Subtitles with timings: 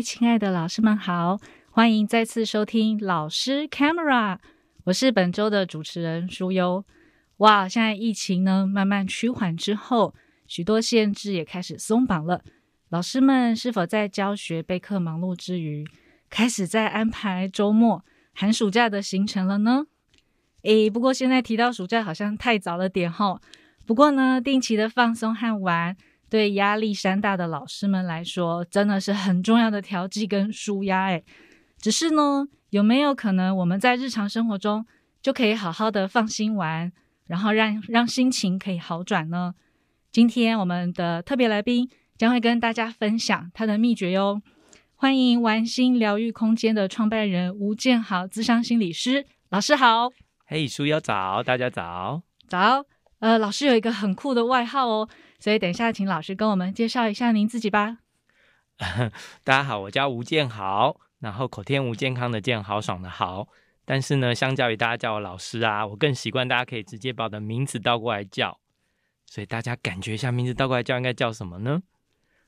[0.00, 1.38] 位亲爱的老师们好，
[1.70, 4.38] 欢迎再次收听老师 Camera，
[4.84, 6.82] 我是本周的主持人舒优。
[7.36, 10.14] 哇，现在疫情呢慢慢趋缓之后，
[10.46, 12.42] 许多限制也开始松绑了。
[12.88, 15.86] 老师们是否在教学备课忙碌之余，
[16.30, 19.84] 开始在安排周末、寒暑假的行程了呢？
[20.62, 23.38] 诶，不过现在提到暑假好像太早了点吼。
[23.84, 25.94] 不过呢，定期的放松和玩。
[26.30, 31.24] 对压力山大的老师们来说，真的是很重要的调剂跟舒压诶。
[31.78, 34.86] 只是呢，有没有可能我们在日常生活中
[35.20, 36.92] 就可以好好的放心玩，
[37.26, 39.54] 然后让让心情可以好转呢？
[40.12, 44.40] 今天我们的特别来宾将会跟大家分享他的秘诀哟。
[44.94, 50.10] 欢迎玩心疗愈空间的创办人吴建豪咨商心理师，老师好。
[50.46, 52.22] 嘿，书友早，大家早。
[52.46, 52.84] 早。
[53.20, 55.08] 呃，老师有一个很酷的外号哦。
[55.40, 57.98] 所以，等一下，请老师跟我们介绍一下您自己吧。
[59.42, 63.48] 大家好，我叫吴建豪，然后口天吴健康的健，豪爽的豪。
[63.86, 68.60] 但是呢，相较于大家叫我老师啊，我更习惯大家可以直接把我的名字倒过来叫。
[69.24, 71.82] 所以大家感觉一下，名字倒过来叫应该叫什么呢？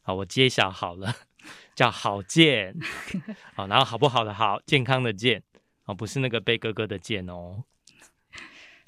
[0.03, 1.17] 好，我揭晓好了，
[1.75, 2.77] 叫好健。
[3.57, 5.43] 好，然后好不好的好，健康的健，
[5.87, 7.65] 哦，不是那个贝哥哥的健哦。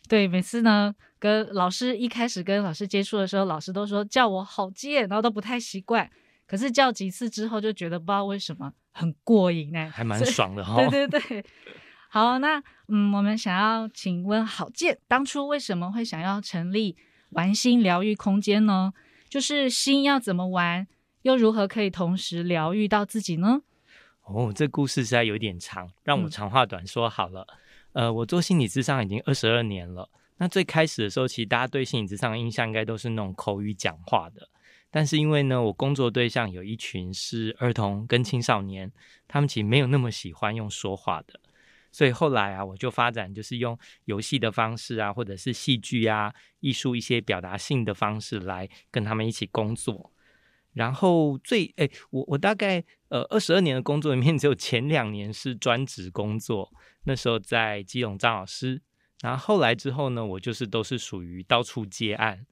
[0.06, 0.94] 对，每次呢，
[1.24, 6.10] 跟老师一开始跟老师接触的时候，老师都说叫我好健，然后都不太习惯。
[6.46, 10.86] 可是叫几次之后，就觉得不知道为什么很过瘾呢，还蛮爽的 哈、哦。
[10.90, 11.42] 对对对，
[12.10, 16.94] 好，那嗯，我们想要请问好健，当初为什么会想要成立
[17.30, 18.92] 玩心疗愈空间呢？
[19.30, 20.86] 就是心要怎么玩，
[21.22, 23.62] 又如何可以同时疗愈到自己呢？
[24.26, 27.46] 哦，这故事实在有点长，让我长话短说好了。
[27.94, 30.10] 嗯呃，我做心理咨商已经二十二年了。
[30.38, 34.48] 那最开始的时候，其实大家对心理咨商的印象应该都是那种口语讲话的。
[34.90, 38.92] 但是因为呢，我工作对象有一群是儿童跟青少年，
[39.26, 41.40] 他们其实没有那么喜欢用说话的。
[41.90, 50.12] 所以后来啊，我就发展就是用游戏的方式啊，或者是戏剧啊、艺术一些表达性的方式来跟他们一起工作。
[50.72, 56.72] 然后最诶，我我大概呃二十二年的工作里面，只有前两年是专职工作。
[57.04, 58.82] 那时候在基隆张老师，
[59.24, 62.44] 然后后来之后呢，我就是都是属于到处接案。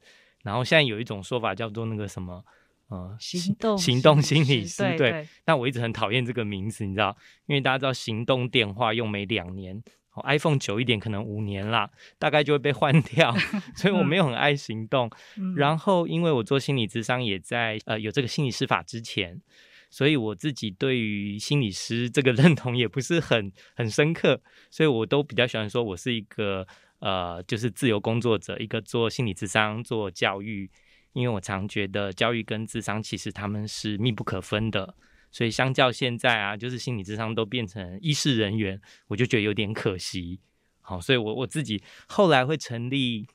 [0.43, 2.43] 然后现在有一种说法叫做那个什么，
[2.89, 5.29] 呃，行动行动心理师，对，对。
[5.45, 9.83] 但我一直很讨厌这个名字，你知道，因为大家知道行动电话用没两年
[10.25, 13.35] ，iPhone 久一点可能五年啦，大概就会被换 掉，
[13.77, 15.11] 所以我没有很爱行动。
[15.37, 19.43] 嗯、然后因为我做心理咨商也在呃有这个心理师法之前。
[19.93, 26.67] 所以我自己对于心理师这个 认同也不是很很深刻，所以我都比较喜欢说我是一个
[27.01, 30.71] 呃，就是自由工作者，一个做心理智商、做教育，
[31.13, 34.95] 因为我常觉得教育跟智商其实他们是密不可分的，
[35.31, 40.41] 所以相较现在啊，就是心理智商都变成医事人员，我就觉得有点可惜。
[40.81, 43.27] 好，所以我我自己后来会成立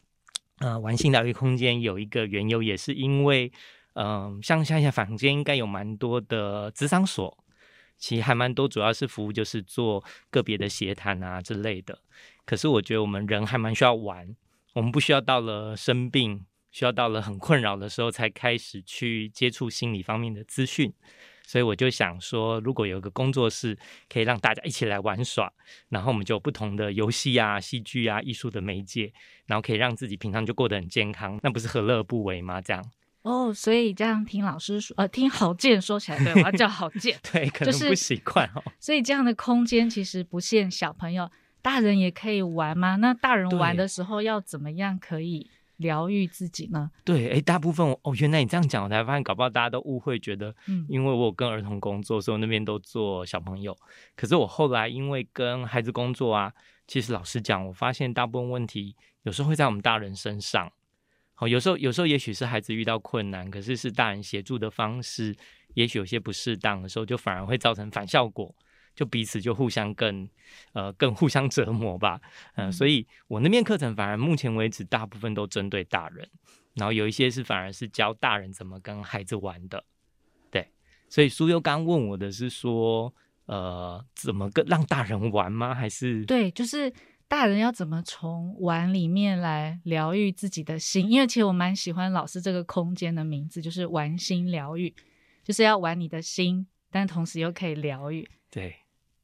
[0.58, 3.52] 呃玩心疗愈空间，有一个缘由也是因为。
[4.00, 7.36] 嗯，像现在坊间应该有蛮多的职商所，
[7.98, 11.98] 其实还蛮多，主要是服务就是做个别的协谈啊之类的。
[12.46, 14.36] 可是我觉得我们人还蛮需要玩，
[14.74, 20.94] 我们不需要到了生病，需要到了很困扰的时候才开始去接触心理方面的资讯。
[21.48, 23.76] 所以我就想说，如果有个工作室
[24.08, 25.52] 可以让大家一起来玩耍，
[25.90, 29.12] 然后我们就有不同的游戏啊、戏剧啊、艺术的媒介，
[29.48, 32.62] 然后可以让自己平常就过得很健康，那不是何乐而不为吗？
[32.62, 32.84] 这样。
[33.28, 38.64] 哦，所以这样听老师说，呃，听郝建说起来，对，我要叫郝建，对，可能不习惯哦。
[38.80, 41.30] 所以这样的空间其实不限小朋友，
[41.62, 42.96] 大人也可以玩吗？
[42.96, 46.90] 那大人玩的时候要怎么样可以疗愈自己呢？
[47.04, 53.78] 对，哎，大部分哦，原来你这样讲，我才发现，搞不好大家都误会，觉得，嗯，因为我有跟儿童工作，所以我那边都做小朋友。
[54.16, 56.54] 可是我后来因为跟孩子工作啊，
[56.88, 60.72] 其实老实讲，我发现大部分问题有时候会在我们大人身上。
[61.40, 65.36] 好，有时候有时候也许是孩子遇到困难，可是是大人协助的方式，
[65.76, 68.56] 也许有些不适当的时候，就反而会造成反效果，
[68.96, 70.28] 就彼此就互相更
[70.74, 72.20] 呃更互相折磨吧。
[72.56, 76.28] 嗯，嗯，所以我那边课程反而目前为止大部分都针对大人，
[76.74, 79.84] 然后有一些是反而是教大人怎么跟孩子玩的。
[80.50, 80.68] 对，
[81.08, 83.14] 所以苏优刚问我的是说，
[83.46, 85.76] 呃，怎么个让大人玩吗？
[85.76, 86.92] 还是对，就是。
[87.28, 91.10] 大人要怎么从玩里面来疗愈自己的心？
[91.12, 94.94] 因为其实我蛮喜欢老师这个空间的名字，就是“玩心疗愈”，
[95.44, 98.28] 就是要玩你的心，但同时又可以疗愈。
[98.50, 98.76] 对，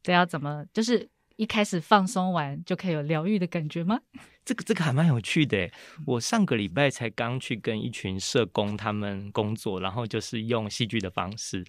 [0.02, 0.66] 这要怎么？
[0.74, 4.00] 就是一开始放松完就可以有疗愈的感觉吗？
[4.44, 5.72] 这个这个还蛮有趣的。
[6.06, 11.64] 我上个礼拜才刚去跟一群社工他们工作，然后就是用戏剧的方式。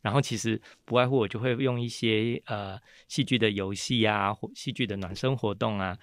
[0.00, 2.78] 然后其实不外乎我就会用一些呃
[3.08, 5.96] 戏剧的游戏啊，或戏剧的暖身活动啊。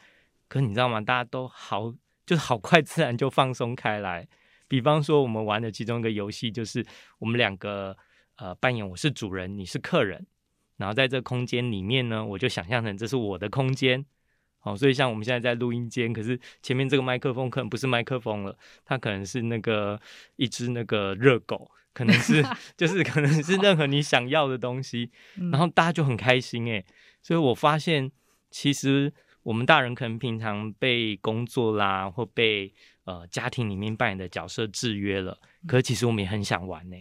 [0.48, 1.02] 可你知道吗？
[1.02, 1.92] 大家都好，
[2.26, 4.28] 就是好快自然就放松开来。
[4.68, 6.86] 比方说我们玩的其中一个游戏，就是
[7.20, 7.96] 我们两个
[8.38, 10.26] 呃扮演我是主人，你是客人。
[10.78, 14.06] 然后在这空间里面呢，我就想象成这是我的空间。
[14.66, 19.98] 哦，所以像我们现在在录音间，可是前面这个麦克风可能不是麦克风了，它可能是那个
[20.36, 21.72] 一只那个热狗。
[21.94, 22.44] 可能是
[22.76, 25.10] 就是可能是任何你想要的东西，
[25.50, 26.86] 然后大家就很开心诶。
[27.22, 28.12] 所以我发现
[28.52, 29.14] 其实
[29.44, 32.74] 我们大人可能平常被工作啦或被
[33.06, 36.98] 呃家庭里面扮演的角色制约了，可是其实我们也很想玩呢。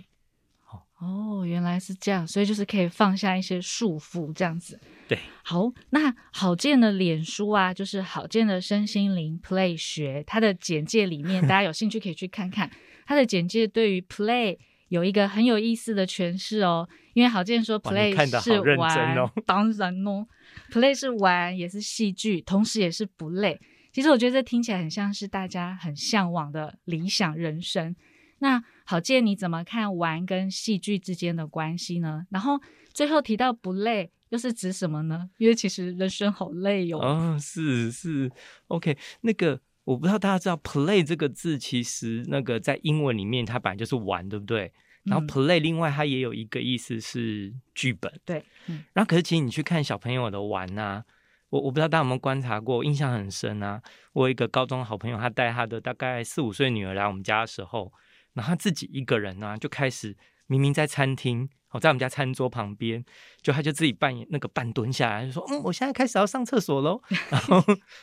[1.04, 4.80] 哦，原来是这样，所以就是可以放下一些束缚这样子。
[5.06, 12.70] 对，好，那好见的脸书啊，就是好见的身心灵 Play 学，它的简介里面 大家有兴趣可以去看看
[13.06, 14.58] 它的简介，对于 Play。
[14.88, 20.24] 有一个很有意思的诠释哦，因为好见说 play 是玩，哦、当然哦
[20.70, 23.58] ，play 是玩，也是戏剧，同时也是不累。
[23.92, 27.96] 其实我觉得这听起来很像是大家很向往的理想人生。
[28.38, 32.26] 那好见你怎么看玩跟戏剧之间的关系呢？
[32.30, 32.60] 然后
[32.92, 35.28] 最后提到不累，又是指什么呢？
[35.38, 37.02] 因为其实人生好累哟、哦。
[37.02, 38.30] 哦，是是
[38.68, 39.60] ，OK，那个。
[39.84, 44.72] 我不知道大家知道 “play” 这个字，其实那个在英文里面它本来就是玩，对不对？
[45.02, 48.42] 然后 “play” 另外它也有一个意思是剧本，对。
[48.64, 48.82] 嗯。
[48.94, 51.04] 然后可是其实你去看小朋友的玩呐、啊，
[51.50, 53.82] 我我不知道大家有没有观察过，印象很深啊。
[54.14, 57.92] 我有一个高中好朋友，他带他的大概四五岁女儿来我们家的时候，
[58.34, 60.16] 然后他自己一个人呢、啊、就开始
[60.46, 61.48] 明明在餐厅。
[61.70, 63.04] 我在我们家餐桌旁边，
[63.42, 67.02] 就他就自己扮演那个半蹲下来，就说：“嗯，我现在开始要上厕所喽。
[67.30, 67.60] ”然后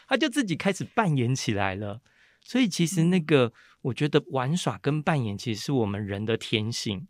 [0.10, 2.02] 他就自己开始扮演起来了。
[2.42, 7.08] 所以其实那个，我觉得玩耍跟扮演其实是我们人的天性。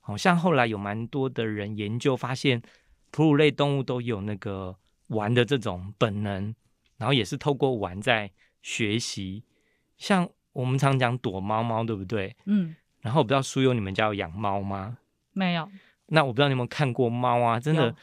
[0.00, 2.60] 好像后来有蛮多的人研究发现，
[3.10, 4.76] 哺乳类动物都有那个
[5.06, 6.54] 玩的这种本能，
[6.98, 8.30] 然后也是透过玩在
[8.60, 9.44] 学习。
[9.96, 12.34] 像我们常讲躲猫猫，对不对？
[12.46, 12.74] 嗯。
[13.00, 14.98] 然后我不知道书友你们家有养猫吗？
[15.32, 15.68] 没有。
[16.06, 17.58] 那我不知道你有没有看过猫啊？
[17.58, 17.94] 真的，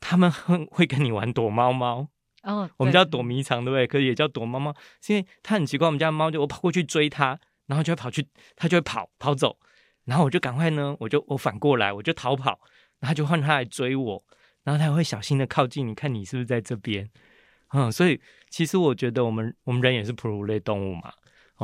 [0.00, 2.08] 他们很会跟你玩躲猫猫。
[2.42, 3.86] 哦，我们叫躲迷藏，对不对？
[3.86, 5.86] 可是也叫躲猫猫，是因为它很奇怪。
[5.86, 9.56] 我们家的猫就我跑过去追它，然后就会跑去，它就会跑跑走，
[10.04, 12.60] 然后我就赶快呢，我就我反过来，我就逃跑，
[13.00, 14.22] 然后就换它来追我，
[14.64, 17.08] 然后它会小心的靠近你，看你是不是在这边。
[17.72, 18.20] 嗯，所以
[18.50, 21.10] 其实我觉得我们我们人也是哺乳类动物嘛。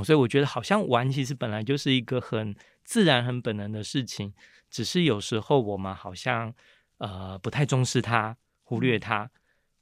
[0.00, 2.55] 哦，所以我觉得好像玩其实本来就是一个很
[2.85, 4.32] 自然、很本能的事情。
[4.70, 6.55] 只是有时候我们好像
[6.99, 9.29] 呃不太重视它，忽略它，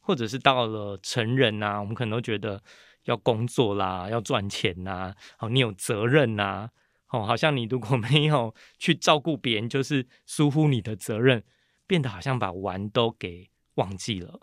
[0.00, 2.62] 或者是到了成人呐、啊，我们可能都觉得
[3.04, 6.70] 要工作啦，要赚钱呐、啊，哦，你有责任呐、啊，
[7.10, 11.44] 哦，好像你如果 没有去照顾别人，就是疏忽你的责任，
[11.86, 14.40] 变得好像把玩都给忘记了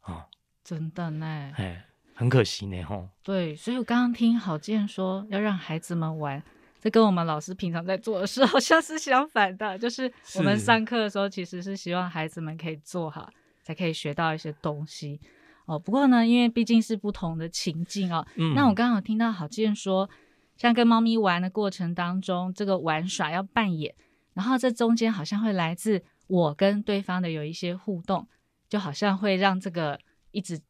[0.00, 0.28] 啊，哦、
[0.64, 1.86] 真的呢，哎，
[2.22, 3.08] 很可惜呢，吼。
[3.24, 6.40] 对，所以我刚刚听郝建说要让孩子们玩。
[6.80, 13.28] 这跟我们老师平常在做的事 好像是相反的，就是我们上课的时候其实是希望孩子们可以做好，
[13.64, 15.20] 才可以学到一些东西
[15.66, 15.76] 哦。
[15.76, 20.08] 不过呢，因为毕竟是不同的情境哦，嗯、那我刚好听到郝建说，
[20.56, 23.92] 像跟猫咪玩的过程当中，这个玩耍要扮演，
[24.34, 28.28] 然后这中间好像会来自我跟对方的有一些互动，
[28.68, 30.00] 就好像会让这个
[30.32, 30.60] 一直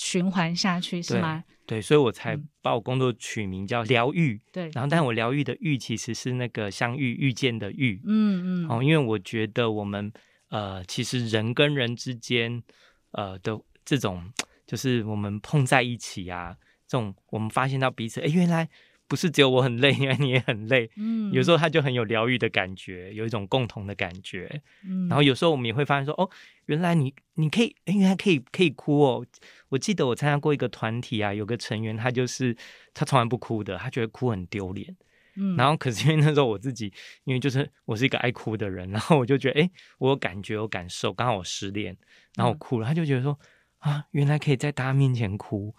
[0.00, 1.44] 循环下去，是吗？
[1.66, 4.40] 对，所以我才把我工作取名叫疗愈。
[4.50, 8.00] 对，然后，但我疗愈的愈其实是那个相遇、遇见的遇。
[8.06, 8.68] 嗯嗯。
[8.70, 10.10] 哦，因为我觉得我们
[10.48, 12.62] 呃，其实人跟人之间
[13.10, 14.32] 呃的这种，
[14.66, 16.56] 就是我们碰在一起啊，
[16.88, 18.66] 这种我们发现到彼此，哎，原来。
[19.10, 20.88] 不是只有我很累，因为你也很累。
[20.94, 24.62] 嗯，有时候他就很有疗愈的感觉，有一种共同的感觉。
[24.86, 26.30] 嗯，然后有时候我们也会发现说，哦，
[26.66, 29.26] 原来你你可以，原来可以可以哭哦。
[29.70, 32.56] 我记得我参加过一个团体啊，有个成员他就是
[32.94, 34.96] 他从来不哭的，他觉得哭很丢脸。
[35.34, 36.92] 嗯，然后可是因为那时候我自己，
[37.24, 41.96] 因为就是我是一个爱哭的人，然后我就觉得，哎，我有感觉有感受，刚好我失恋，
[42.36, 43.36] 然后我哭了，他就觉得说，
[43.78, 45.74] 啊，原来可以在大家面前哭。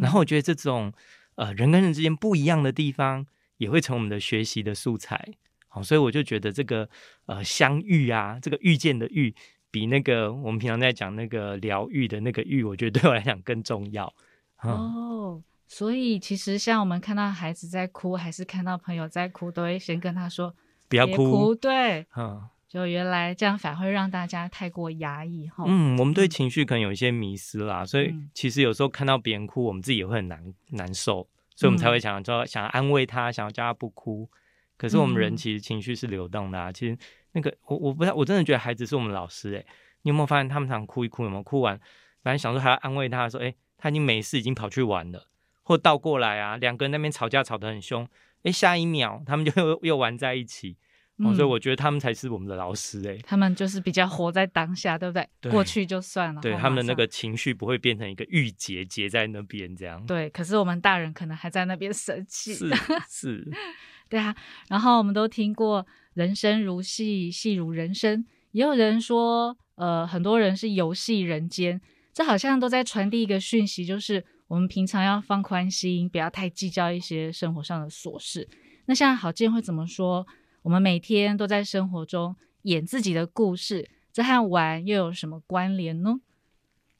[0.00, 0.92] 然后我觉得这种。
[1.36, 3.26] 呃，人跟人之间不一样的地方，
[3.56, 5.34] 也会成为我们的学习的素材。
[5.68, 6.88] 好，所以我就觉得这个
[7.26, 9.34] 呃相遇啊，这个遇见的遇，
[9.70, 14.14] 比那个我们平常在讲那个疗愈的那个愈，我觉得对我来讲更重要。
[14.62, 20.54] 嗯、哦，所以其实像我们看到孩子在哭，还是看到朋友在哭，都会先跟他说
[20.88, 21.54] 不要哭，哭。
[21.54, 22.48] 对，嗯。
[22.74, 25.62] 就原来这样反而会让大家太过压抑哈。
[25.64, 34.28] 嗯，我们对情绪可能有一些迷失啦，所以其实有时候看到别人哭，我们自己也会很难难受，所以我们才会想说想要安慰他，想要叫他不哭。
[34.76, 36.72] 可是我们人其实情绪是流动的啊。
[36.72, 36.98] 其实
[37.30, 39.66] 那个我我不太我真的觉得孩子是我们老师诶、欸。
[40.02, 41.78] 你有没有发现他们常哭一哭，有没有哭完，
[42.24, 45.28] 反正想说还要安慰他说，诶，他已经没事，已经跑去玩了，
[45.62, 48.08] 或倒过来啊，两个人那边吵架吵得很凶，
[48.42, 50.76] 诶，下一秒他们就又又玩在一起。
[51.18, 55.28] 哦，所以我觉得他们才是我们的老师哎、欸，他们就是比较活在当下，对不对？
[55.40, 56.40] 对，过去就算了。
[56.40, 60.04] 对，他们的那个情绪不会变成一个郁结结在那边这样。
[60.06, 62.52] 对，可是我们大人可能还在那边生气。
[62.52, 62.68] 是
[63.08, 63.48] 是，
[64.10, 64.34] 对啊。
[64.68, 71.80] 然后我们都听过“人生如戏，戏如人生”，也有人说，呃，很多人是游戏人间。
[72.12, 78.48] 这好像都在传递一个讯息，就是我们平常要放宽心，不要太计较一些生活上的琐事。
[78.86, 80.26] 那像郝建会怎么说？
[80.64, 86.20] 我们每天都在生活中演自己的故事，这和玩又有什么关联呢？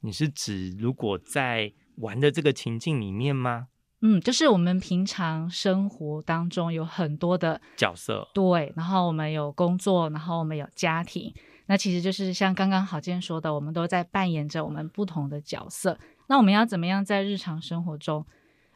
[0.01, 3.69] 你是指如果在玩的这个情境里面吗？
[4.01, 11.33] 嗯，就是我们平常生活当中有很多的角色，对，然后我们有工作，然后我们有家庭，
[11.65, 15.97] 那其实就是像刚刚郝建说的，我们都在扮演着我们不同的角色。
[16.27, 18.23] 那我们要怎么样在日常生活中，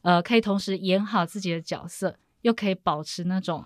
[0.01, 3.63] 呃，可以同时演好自己的角色，又可以保持那种。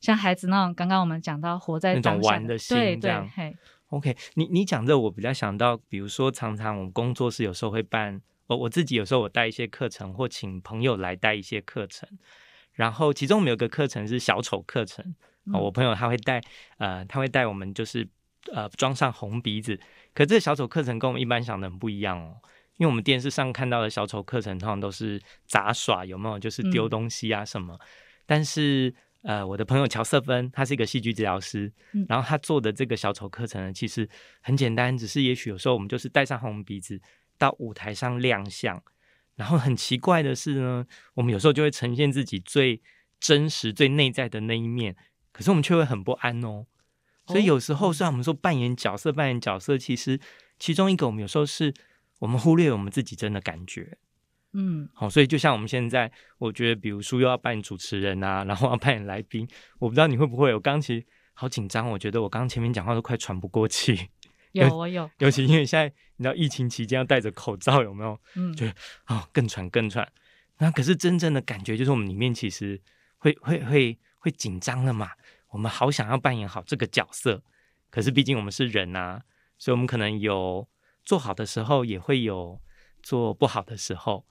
[0.00, 3.28] 像孩子那种，刚刚我们讲到活在那种玩的心，这样。
[3.36, 3.56] 对对
[3.88, 12.06] OK，你你讲这，我比较想到，比如说，常常我们工作室有时候会办，我我自己有时候我带一些课程，或请朋友来带一些课程。
[12.74, 15.02] 然后其中我们有个课程是小丑课程，
[15.46, 16.38] 嗯、我朋友他会带，
[16.76, 18.06] 呃，他会带我们就是
[18.52, 19.80] 呃装上红鼻子。
[20.12, 22.36] 可这个小丑课程跟我们一般想的很不一样哦，
[22.76, 26.38] 因为我们电视上看到的小丑课程通常都是杂耍，有没有？
[26.38, 27.86] 就是丢东西啊什么，嗯、
[28.26, 28.94] 但是。
[29.28, 34.08] 呃，我的朋友乔瑟芬，他是一个戏剧治疗师，嗯、然后他做的这个小丑课程呢，其实
[34.40, 36.98] 很简单，只是也许有时候我们就是戴上红鼻子
[37.36, 38.82] 到舞台上亮相，
[39.36, 42.80] 然后很奇怪的是呢，我们有时候就会呈现自己最
[43.20, 44.96] 真实、最内在的那一面，
[45.30, 46.64] 可是我们却会很不安哦。
[47.26, 50.18] 所以有时候虽然我们说扮演角色，扮演角色，其实
[50.58, 51.74] 其中一个我们有时候是
[52.20, 53.98] 我们忽略我们自己真的感觉。
[54.52, 59.46] 嗯，好，所以就像我们现在，我觉得，比如说又要扮演主持人啊，然后要扮演来宾，
[59.78, 60.58] 我不知道你会不会我。
[60.58, 64.08] 刚其实好紧张，我觉得我刚前面讲话都快喘不过气。
[64.52, 65.08] 有，我有。
[65.18, 68.18] 尤其因为现在你知道疫情期间要戴着口罩，有没有？
[68.36, 68.66] 嗯，就
[69.06, 70.10] 哦更喘更喘。
[70.56, 72.80] 那可是真正的感觉就是我们里面其实
[73.18, 75.10] 会会会会紧张了嘛。
[75.50, 77.42] 我们好想要扮演好这个角色，
[77.90, 79.22] 可是毕竟我们是人啊，
[79.58, 80.66] 所以我们可能有
[81.04, 82.60] 做好的时候，也会有
[83.02, 84.24] 做不好的时候。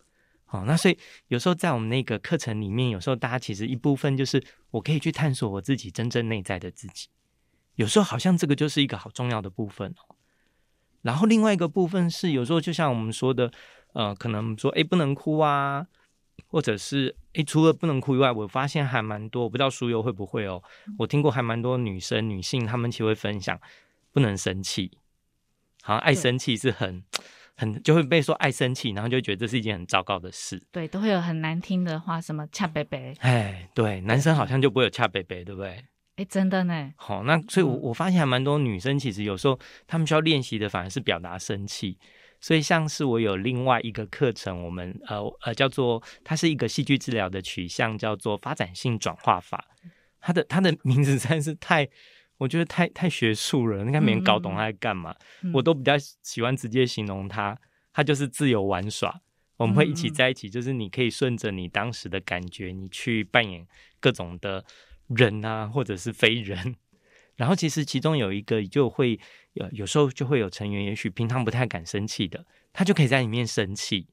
[0.50, 7.10] 好，那所以有时候在我们那个课程里面，有时候大家其实一部分就是我可以去探索我自己真正内在的自己。
[7.76, 10.16] 有时候好像这个就是一个好重要的部分哦。
[11.02, 13.52] 然后另外一个部分是，有时候就像我们说的，
[13.92, 15.86] 呃，可能说诶不能哭啊，
[16.48, 20.64] 或者是诶除了不能哭以外，我发现还蛮多，我不知道书友会不会哦。
[20.98, 23.60] 我听过还蛮多女生女性，她们其实会分享
[24.14, 24.98] 不能生气，
[25.82, 27.04] 好像爱生气是很。
[27.60, 30.62] 很就会被说爱生气，然后就觉得这是一件很糟糕的事。
[30.72, 33.16] 对，都会有很难听的话，什么恰贝贝。
[33.20, 35.84] 哎，对，男生好像就不会有恰贝贝，对不对？
[36.18, 36.94] 哎，真的呢。
[36.96, 41.98] 好，那所以我，我我发现还蛮多女生，其实有时候她们需要练习的反而是表达生气。
[42.40, 49.66] 所以，像是我有另外一个课程，我们呃呃叫做它是一个戏剧治疗的取向，叫做发展性转化法。
[50.20, 51.90] 它的它的名字实在是太。
[52.38, 55.16] 我觉得太太学术了，应该没人搞懂他在干嘛。
[55.54, 57.60] 我都比较喜欢直接形容他，
[57.92, 59.22] 他就是自由玩耍。
[59.58, 63.66] 我们会一起在一起，就是你可以顺着你当时的感觉，你去扮演
[64.00, 64.64] 各种的
[65.08, 66.76] 人啊，或者是非人。
[67.36, 69.20] 然后其实其中有一个就会
[69.54, 74.08] 有有时候就会有成员，也许平常不太敢生气的，他就可以在里面生气。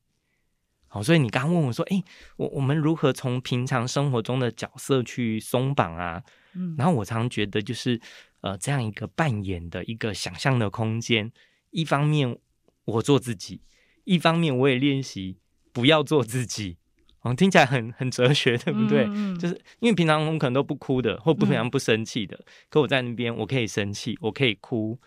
[0.89, 2.03] 好，所以你刚刚问我说：“诶，
[2.37, 6.23] 我我们如何从平常生活中的角色去松绑啊？”
[6.55, 8.01] 嗯，然后我常常觉得就是，
[8.41, 11.31] 呃，这样一个扮演的一个想象的空间，
[11.71, 12.39] 一方面
[12.85, 13.61] 我做自己，
[14.05, 15.39] 一方面我也练习
[15.73, 16.77] 不要做自己，
[17.23, 19.05] 嗯，听起来很很哲学，对不对？
[19.05, 24.99] 嗯嗯，就是因为平常我们可能都不哭的，或不平常不生气的，嗯，可我在那边我可以生气，我可以哭，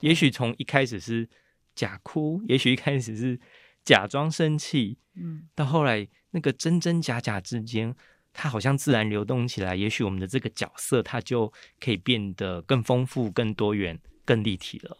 [0.00, 1.28] 也许从一开始是
[1.74, 3.38] 假哭，也许一开始是
[3.84, 7.94] 假装生气，嗯，到后来那个真真假假之间。
[8.40, 14.96] 它好像自然流动起来，也许我们的这个角色它就可以变得更丰富、更多元、更立体了。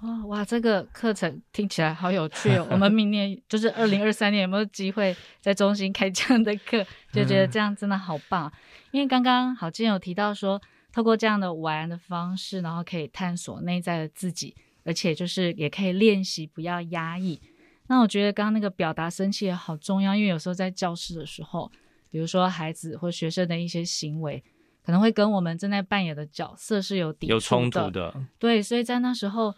[0.00, 2.68] 哦，哇，这个课程听起来好有趣哦！
[2.70, 6.84] 我们明年就是二零二三年有没有机会在中心开这样的课？
[7.10, 8.46] 就觉得这样真的好棒。
[8.48, 8.52] 嗯、
[8.90, 10.60] 因为刚刚郝建有提到说，
[10.92, 17.40] 透过这样的玩的方式，然后可以探索内在的自己，而且就是也可以练习不要压抑。
[17.86, 21.72] 那我觉得刚刚那个表达生气也好重要，因为有时候在教室的时候，
[22.14, 24.40] 比如说孩子或学生的一些行为，
[24.86, 28.14] 可能会跟我们正在扮演的角色是有有冲突的。
[28.38, 29.54] 对，所以在那时候。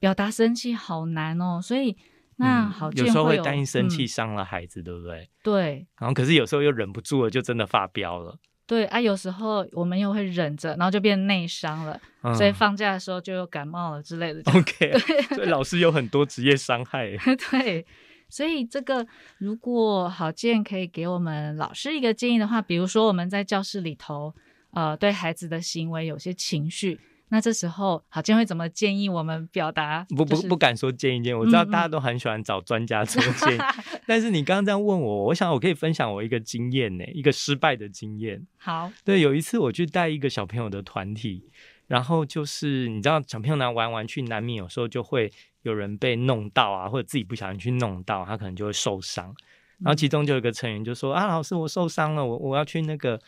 [0.00, 1.96] 表达生气好难哦，所以
[2.36, 5.28] 那好有，有时候会担心生气伤了孩子，嗯、对不对？
[5.42, 5.86] 对。
[5.98, 8.38] 然后可是有时候又忍不住了，就真的发飙了。
[8.64, 14.40] 对啊，有时候我们又会忍着，然后就变内伤了，嗯、所以放假的时候就又感冒了之类的。
[14.52, 17.10] OK， 对所以老师有很多职业伤害。
[17.50, 17.84] 对，
[18.28, 19.06] 所以这个
[19.38, 24.34] 如果郝建可以给我们老师一个建议的话，比如说我们在教室里头，
[24.72, 27.00] 呃，对孩子的行为有些情绪。
[27.30, 30.06] 那这时候，郝建会怎么建议我们表达？
[30.16, 33.58] 不不不敢说建议建议，我知道大家都很喜欢找专家做建议。
[33.60, 38.46] 嗯嗯但是你刚刚这样问我，我想我可以分享我一个经验呢，一个失败的经验。
[38.56, 41.44] 好，对，有一次我去带一个小朋友的团体，
[41.88, 49.34] 然后就是你知道，小朋友拿玩玩具，难免有时候就会有人被弄到啊，或者自己不小心去弄到，他可能就会受伤。
[49.80, 53.20] 然后其中就有一个成员就说：“嗯、啊，老师，我受伤了，我我要去那个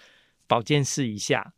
[0.47, 1.53] 保健室一下。”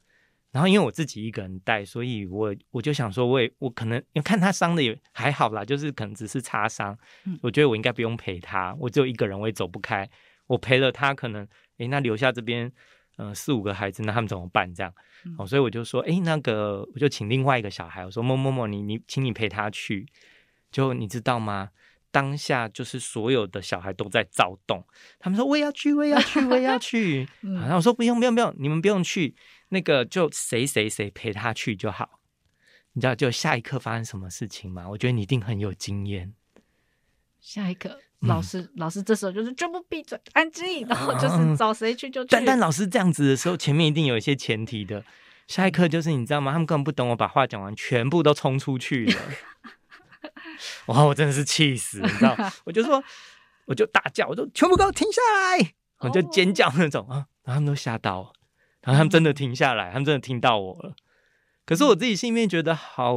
[0.52, 10.06] 然后因为我自己一个人带，所以我我就想说，我也我可能因为看他伤的也还好啦，就是可能只是擦伤，嗯、我觉得我应该不用陪他，我只有一个人，我也走不开，
[10.46, 12.70] 我陪了他，可能诶那留下这边
[13.16, 14.72] 呃四五个孩子，那他们怎么办？
[14.74, 14.92] 这样，
[15.24, 20.06] 嗯、哦，所以我就说，诶那个我就请另外一个小孩，我说某某某，你你请你陪他去，
[20.70, 21.70] 就你知道吗？
[22.10, 24.84] 当下就是所有的小孩都在躁动，
[25.18, 29.34] 他们说我也要去，我也要去，我也要去， 嗯、然后我说不用不用不用，你们不用去。
[29.70, 32.20] 那个就谁谁谁陪他去就好，
[32.92, 34.86] 你知道就下一刻发生什么事情吗？
[34.90, 36.34] 我觉得你一定很有经验。
[37.40, 42.28] 下一刻，老师、嗯、老师这时候就是全部闭嘴，安静，然后就是找谁去就去。
[42.30, 45.04] 但但老师这样子的时候，前面一定有一些前提的。
[45.48, 46.52] 下一刻就是你知道吗？
[46.52, 49.20] 他们根本不等我把话讲完，全部都冲出去了。
[50.86, 51.02] 哇！
[51.04, 52.36] 我真的是气死，你知道？
[52.64, 53.02] 我就说，
[53.66, 55.74] 我就大叫，我就全部给我停下来！
[55.98, 58.32] 我就尖叫那种啊，然后他们都吓到。
[58.82, 60.94] 然后他们真的停下来，他们真的听到我了。
[61.66, 63.16] 可是我自己心里面觉得好，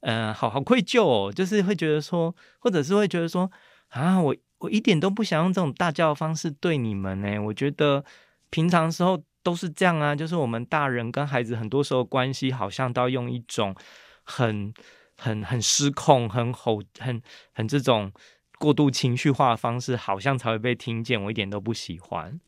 [0.00, 3.50] 嗯、呃，好好愧疚哦，就是会觉得说，或者是会觉得说，
[3.92, 7.38] 啊，我我一点都不想用这种大叫的方式对你们呢。
[7.38, 8.04] 我觉得
[8.50, 13.74] 平常时候都是这样啊，就是我们大人跟孩子很多时候关系好像都要用一种
[14.22, 14.72] 很
[15.16, 17.20] 很很失控、很吼、很
[17.52, 18.10] 很这种
[18.58, 21.22] 过度情绪化的方式，好像才会被听见。
[21.22, 22.40] 我一点都不喜欢。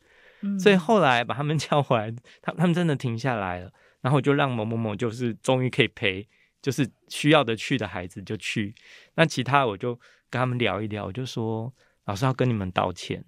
[0.59, 6.27] 所以后来把他们 叫回来，他他们真的停下来了，然后我就让某某某就是终于可以陪，
[6.65, 8.73] 就是需要的去的孩子就去，
[9.13, 9.93] 那其他我就
[10.31, 11.71] 跟他们聊一聊，我就说
[12.05, 13.23] 老师要跟你们道歉，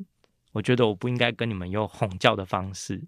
[0.54, 3.08] 我觉得我不应该跟你们用哄叫的方式，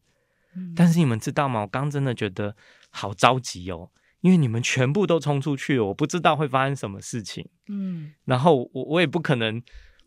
[0.75, 1.61] 但是你们知道吗？
[1.61, 2.55] 我刚真的觉得
[2.91, 3.89] 好着急哦，
[4.21, 9.59] 因为你们全部都冲出去了，我不知道会发生什么事情，嗯，然后我我也不可能，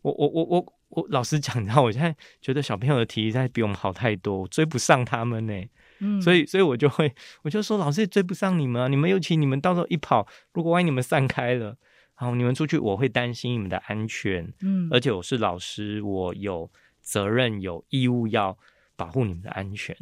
[0.03, 0.73] 我我我我。
[0.95, 5.65] 我老实讲，然后我现在觉得小朋友的体力在比我们好太多，我追不上他们呢。
[5.99, 8.87] 嗯，所以所以我就会，我就说老师也追不上你们啊！
[8.87, 11.77] 你们尤其你们到时候一跑，如果万一你们散开了，
[12.19, 14.53] 然后你们出去，我会担心你们的安全。
[14.61, 16.69] 嗯，而且我是老师，我有
[17.01, 18.57] 责任、有义务要
[18.95, 19.95] 保护你们的安全。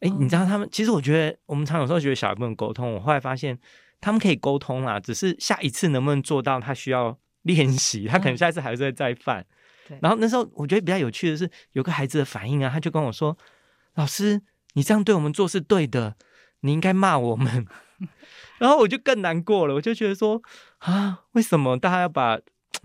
[0.00, 0.68] 哎，你知道他们？
[0.72, 3.58] 其实我觉得我们常有时候觉得小孩不能沟通，我后来发现
[4.00, 9.46] 他们可以沟通啊，只是下一次能不能做到，他需要练习，他可能下一次还是会再犯。
[10.00, 13.36] 然后那时候我觉得比较有趣的是，有个孩子的反应啊，他就跟我说
[13.94, 14.40] ：“老师，
[14.74, 16.16] 你这样对我们做是对的，
[16.60, 17.66] 你应该骂我们。”
[18.58, 20.40] 然后我就更难过了，我就觉得说
[20.78, 22.38] ：“啊，为什么大家要把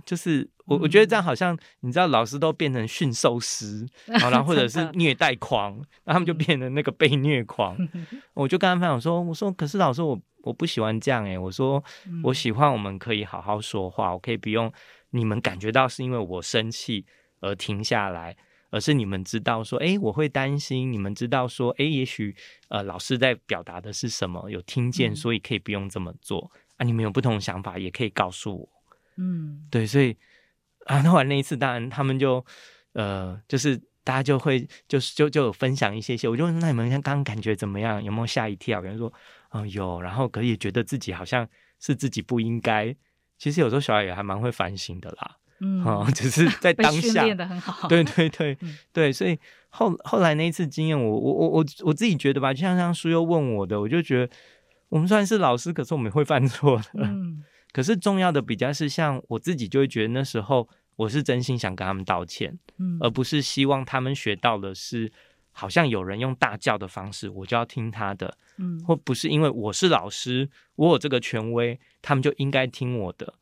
[0.05, 0.77] 就是我？
[0.77, 5.73] 我觉得这样好像你知道，老师都变成驯兽师， 然后或者是虐待狂，
[6.03, 7.77] 然后他们就变成那个被虐狂。
[8.33, 11.83] ”我就跟他分享说：“我说，可是老师，我我不喜欢这样诶，我说
[12.23, 14.71] 我喜欢我们可以好好说话，我可以不用。”
[15.11, 17.05] 你们感觉到是因为我生气
[17.39, 18.35] 而停下来，
[18.69, 20.91] 而是你们知道说，哎，我会担心。
[20.91, 22.35] 你们知道说，哎，也许
[22.69, 26.83] 呃，老师在表达的是什么，有听见，所以可以不用这么做、嗯、啊。
[26.83, 28.69] 你们有不同的想法，也可以告诉我。
[29.15, 30.15] 嗯，对，所以
[30.85, 32.45] 啊，那完那一次，当然他们就
[32.93, 36.27] 呃，就是大家就会就是就就有分享一些些。
[36.27, 38.03] 我就问那你们刚刚感觉怎么样？
[38.03, 38.79] 有没有吓一跳？
[38.79, 39.07] 有人说，
[39.51, 41.47] 哦、呃，有，然后可以觉得自己好像
[41.79, 42.95] 是自己不应该。
[43.37, 49.37] 其实有时候小孩也还蛮会反省的啦，嗯， 只是在当下，练得很好，对 对对、嗯、 对，所以
[49.69, 54.33] 后后来那一次经验，我我我我我自己觉得吧，就像像书又问我的，我就觉得
[54.89, 57.01] 我们虽然是老师，可是我们也会犯错的。
[57.01, 65.11] 嗯，可是重要的比较是像我自己就会觉得那时候我是真心想跟他们道歉，嗯，而不是希望他们学到的是
[65.51, 73.33] 好像有人用大叫的方式，我就要听他的，嗯，或不是因为我是老师，我有这个权威，他们就应该听我的，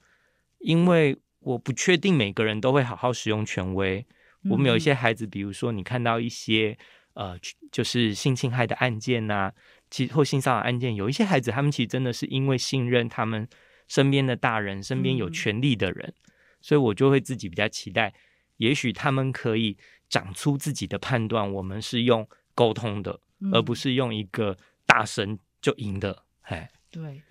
[0.60, 4.06] 因为我不确定每个人都会好好使用权威。
[4.50, 6.78] 我们有一些孩子，比如说你看到一些
[7.14, 7.40] 呃，
[7.72, 9.54] 就是性侵害的案件呐、啊，
[9.90, 13.48] 其或性骚扰案件，有一些孩子他们其实真的是因为信任他们
[13.88, 16.32] 身边的大人，身边有权力的人，嗯、
[16.62, 18.14] 所以我就会自己比较期待，
[18.58, 19.78] 也许他们可以
[20.10, 21.52] 长出自己的判断。
[21.54, 26.24] 我们是用沟通的，嗯、而不是用一个大声就赢的。
[26.42, 27.22] 哎，对，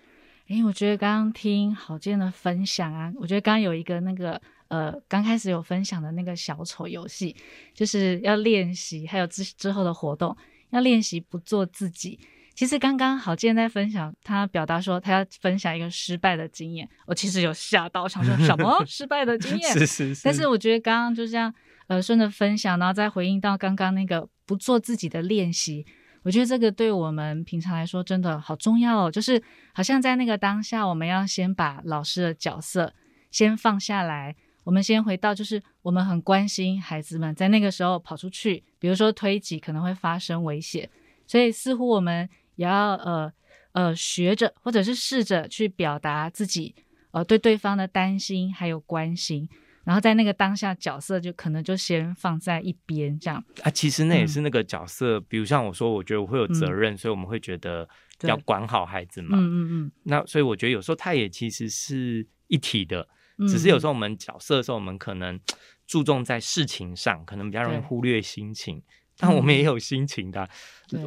[0.47, 4.41] 哎，我觉得刚刚听郝建的分享啊，我觉得刚刚有一个那个。
[4.67, 7.35] 呃，刚开始有分享的那个小丑游戏，
[7.71, 10.35] 就是要练习，还有之之后的活动
[10.71, 12.19] 要练习不做自己。
[12.55, 19.71] 其实刚刚郝建在分享，他表达说他要分享一个失败的经验，我其实有吓到，想说什么 失败的经验？
[19.71, 20.21] 是是是。
[20.23, 21.53] 但是我觉得刚刚就这样，
[21.85, 25.85] 呃，顺着分享，然后再回应到刚刚那个不做自己的练习，
[26.25, 29.11] 我觉得这个对我们平常来说真的好重要哦。
[29.11, 29.41] 就是
[29.73, 32.91] 好像在那个当下，我们要先把老师的角色
[33.29, 34.35] 先放下来。
[34.63, 40.89] 我们先回到，就是我们很关心孩子们在那个时候跑出去，比如说推挤可能会发生危险，
[41.27, 43.31] 所以似乎我们也要呃
[43.73, 46.73] 呃学着，或者是试着去表达自己
[47.11, 49.47] 呃对对方的担心还有关心，
[49.85, 53.69] 然后在那个当下角色就可能就先放在一边这样啊。
[53.69, 57.87] 其实那也是那个角色，嗯、比如像我说，我觉得我会有责任，嗯、所以我们会觉得
[58.23, 59.37] 要管好孩子嘛。
[59.37, 59.91] 嗯嗯嗯。
[60.03, 63.07] 那所以我觉得有时候他也其实是一体的。
[63.49, 65.37] 只是有时候我们角色的时候，我们可能
[65.85, 68.81] 注重在事情上，可能比较容易忽略心情。
[69.17, 70.47] 但我们也有心情的。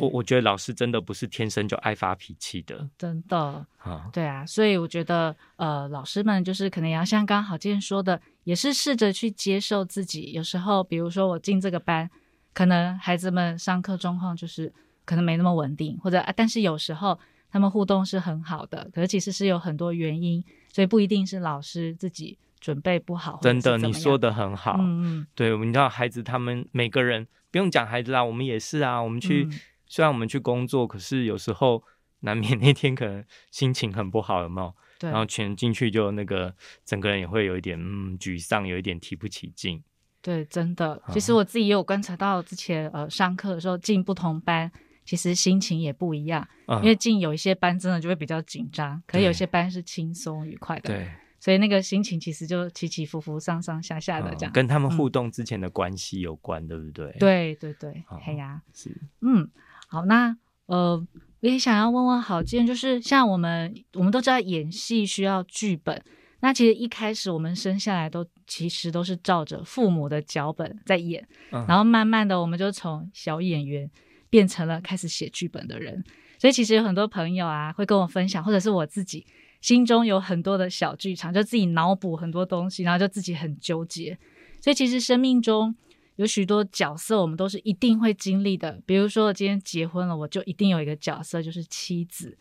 [0.01, 4.11] 我我觉得老师真的不是天生就爱发脾气的，真的啊。
[4.12, 10.33] 对啊，所以我觉得呃，老师们就是可能也要像刚好今天说的，也是试着去接受自己。
[10.33, 12.11] 有时候，比如说我进这个班，
[12.53, 14.73] 可能孩子们上课状况就是
[15.05, 17.18] 可能没那么稳定，或者啊，但是有时候
[17.51, 20.44] 他们互动是很好的，可是其实是有很多原因。
[20.73, 24.77] 所以不一定是老师自己准备不好，真的，你说的很好。
[24.79, 29.01] 嗯嗯，对，你知道孩子他们每个人不用讲孩子啦，我们也是啊。
[29.01, 31.83] 我们去、嗯、虽然我们去工作，可是有时候
[32.21, 34.75] 难免 那天可能心情很不好，有没有？
[34.99, 35.11] 对。
[35.11, 39.83] 然后全进去就那个整个人也会有一点嗯沮丧，有一点提不起劲。
[40.21, 41.03] 对，真的。
[41.12, 44.71] 其实我自己也有观察到，之前呃上课的时候进不同班。
[45.05, 54.53] 其实心情也不一样，因为进有一些班真的就会比较紧张，嗯、可有些班是轻松愉快的，对，所以那个心情其实就起起伏伏、上上下下的这样。
[54.53, 57.16] 跟他们互动之前的关系有关，嗯、对不对？
[57.18, 59.48] 对对对，嘿呀、哦，是，嗯，
[59.87, 60.96] 好，那呃，
[61.40, 66.03] 我也想要问问郝建，就是像我们我们都知道演戏需要剧本，
[66.40, 73.90] 那其实一开始我们生下来都其实都是照着父母的脚本在演，嗯、然后慢慢的我们就从小演员。
[74.31, 76.05] 变成了开始写剧本的人，
[76.38, 79.27] 所以其实有很多朋友啊会跟我分享，或者是我自己
[79.61, 84.18] 心中有很多的小剧场，就自己脑补很多东西，然后就自己很纠结。
[84.61, 85.75] 所以其实生命中
[86.16, 88.81] 有许多角色，我们都是一定会经历的。
[88.87, 92.37] 比如说我今天结婚了，我就一定有一个角色就是妻子。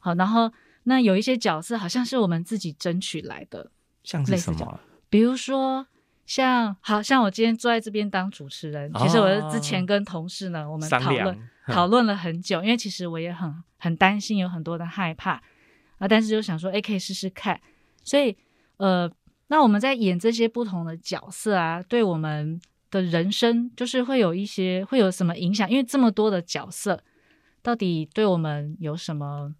[0.00, 0.52] 好，然后
[0.84, 3.70] 那有一些角色好像是我们自己争取来的，
[4.02, 4.80] 像是什么？
[5.08, 5.86] 比如说。
[6.26, 15.40] 像好像我今天坐在这边当主持人，其实我是之前跟同事呢，哦、我们讨论讨论了很久，因为其实我也很很担心，有很多的害怕
[15.98, 17.60] 啊，但是就想说，哎，可以试试看。
[18.02, 18.36] 所以，
[18.76, 19.10] 呃，
[19.48, 25.70] 那我们在演这些不同的角色啊，对我们的人生就是会有一些会有什么影响？
[25.70, 27.02] 因为这么多的角色，
[27.62, 29.54] 到底对我们有什么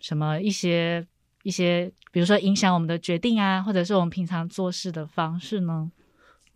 [0.00, 1.06] 什么一些？
[1.44, 5.90] 一些，比如说影响我们的决定啊，或者是我们平常做事的方式呢？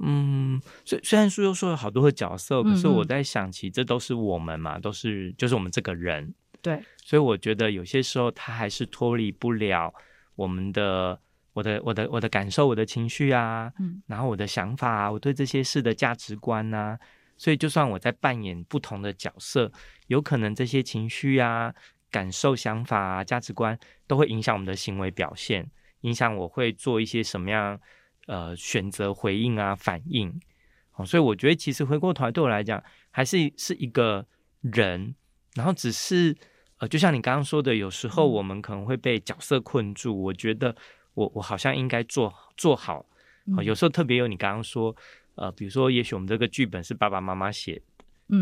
[0.00, 6.34] 嗯，虽虽然书又说了好多的角色，可是我在想，其实这都是我们嘛，都是就是我们这个人。
[6.60, 9.92] 对，所以我觉得有些时候他还是脱离不了
[10.34, 11.20] 我们的、
[11.52, 16.98] 我的、我的、我的感受、我的情绪啊，嗯，然后我的想法啊，我对这些事的价值观啊，
[17.36, 19.70] 所以就算我在扮演不同的角色，
[20.06, 21.74] 有可能这些情绪啊。
[22.12, 25.66] 感受、想法啊、价值观都会影响我们的行为表现，
[26.02, 27.80] 影响我会做一些什么样
[28.26, 30.30] 呃选择、回应啊、反应。
[30.92, 34.26] 哦，所以我觉得其实回过头来对我来讲，还是是一个
[34.60, 35.14] 人，
[35.54, 36.36] 然后只是
[36.82, 40.20] 呃，就像你刚刚说的，有时候我们可能会被角色困住。
[40.20, 40.74] 我觉得
[41.14, 43.06] 我我好像应该做做好。
[43.56, 44.94] 哦，有时候特别有你刚刚说
[45.36, 47.80] 呃，比如说也许我们这个剧本是爸爸妈妈写。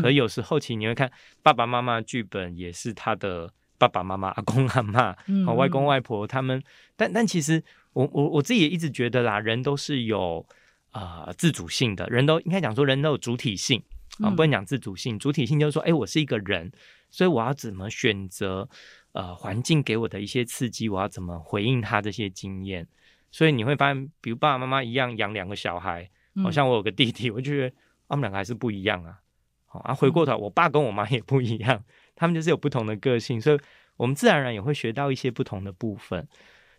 [0.01, 1.11] 可有时候其实你会看
[1.43, 6.63] 爸爸妈妈剧本也是他的爸爸妈妈、阿公阿嬷、嗯、外公外婆他们，
[6.95, 10.43] 但但其实我我我自己也一直觉得啦，人都是有
[10.89, 13.83] 啊、呃、自主性的，人都应该讲说人都有主体性
[14.21, 16.71] 啊，不能讲自主性，主体性就是说，哎，我是一个人，
[17.09, 18.69] 所以我要怎么选择
[19.13, 22.87] 呃环境给我的一些刺激，我要怎么回应他这些经验，
[23.31, 26.09] 所以你会发现，比如爸爸妈妈一样养两个小孩，
[26.43, 27.75] 好像我有个弟弟，我就觉得
[28.07, 29.19] 他们两个还是不一样啊。
[29.65, 31.83] 好啊，回过头，我爸跟我妈也不一样，
[32.15, 33.59] 他们就是有不同的个性，所以
[33.95, 36.27] 我们自然而然也会学到一些不同的部分。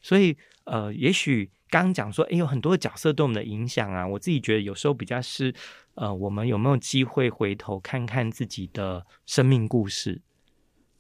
[0.03, 5.55] 所以，呃，也许刚刚讲说，哎，有很多角色对我们的影响啊，我自己觉得有时候比较是，
[5.95, 10.21] 呃，我们有没有机会回头看看自己的生命故事？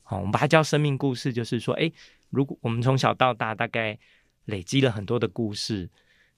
[0.02, 1.92] 好，我们把它叫生命故事，就是说，哎，
[2.30, 3.98] 如果我们从小到大大概
[4.46, 5.90] 累积了很多的故事，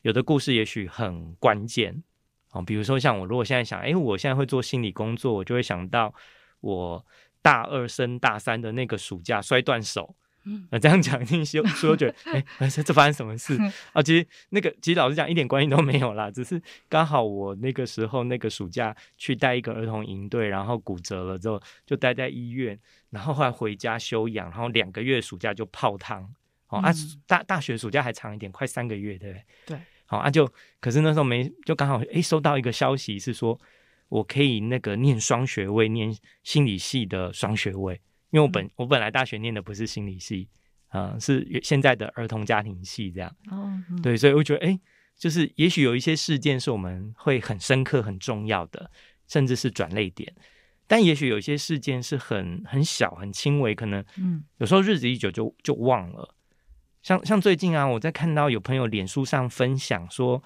[0.03, 2.03] 有的故事也许很关键。
[2.51, 6.13] 哦，比如说像我，如果现在想，哎，我现在会做心理工作，我就会想到
[6.61, 7.07] 我
[7.41, 10.17] 大二升大三的那个暑假摔断手。
[10.45, 12.15] 嗯，那这样讲，听说说觉得，
[12.59, 13.59] 哎，这这发生什么事
[13.93, 14.03] 啊？
[14.03, 22.79] 其实那个，其实老实讲，一点关系都没有啦，只是刚好我那个时候那个暑假去带一个儿童营队，然后骨折了之后就待在医院，
[23.11, 26.23] 然后后来回家休养，然后两个月暑假就泡汤。
[26.69, 26.93] 哦，啊，
[27.27, 29.77] 大大学暑假还长一点，快三个月，对不对？
[29.77, 29.79] 对。
[30.07, 33.59] 好啊，就可是那时候没，就刚好诶收到一个消息是说，
[34.09, 38.01] 我可以那个念双学位，念心理系的双学位，
[38.35, 40.49] 因为我本、嗯、我本来大学念的不是心理系，
[40.89, 43.31] 啊、呃，是现在的儿童家庭系这样。
[43.49, 44.81] 哦，嗯、对，所以我觉得诶
[45.17, 48.91] 就是也许有一些事件是我们会很深刻、很重要的，
[49.29, 50.35] 甚至是转泪点，
[50.89, 56.35] 但也许有一些事件是很很小、很轻微，可能嗯，有时候日子一久就就忘了。
[57.05, 60.43] 像像最近啊，我在看到有朋友脸书上分享说，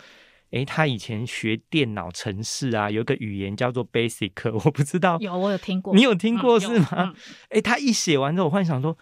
[0.50, 4.32] 诶，他以前学电脑程式啊，有一个语言叫做 Basic，
[4.64, 7.12] 我不知道有我有听过，你有听过是吗？
[7.50, 8.96] 诶，他一写完之后，我幻想说，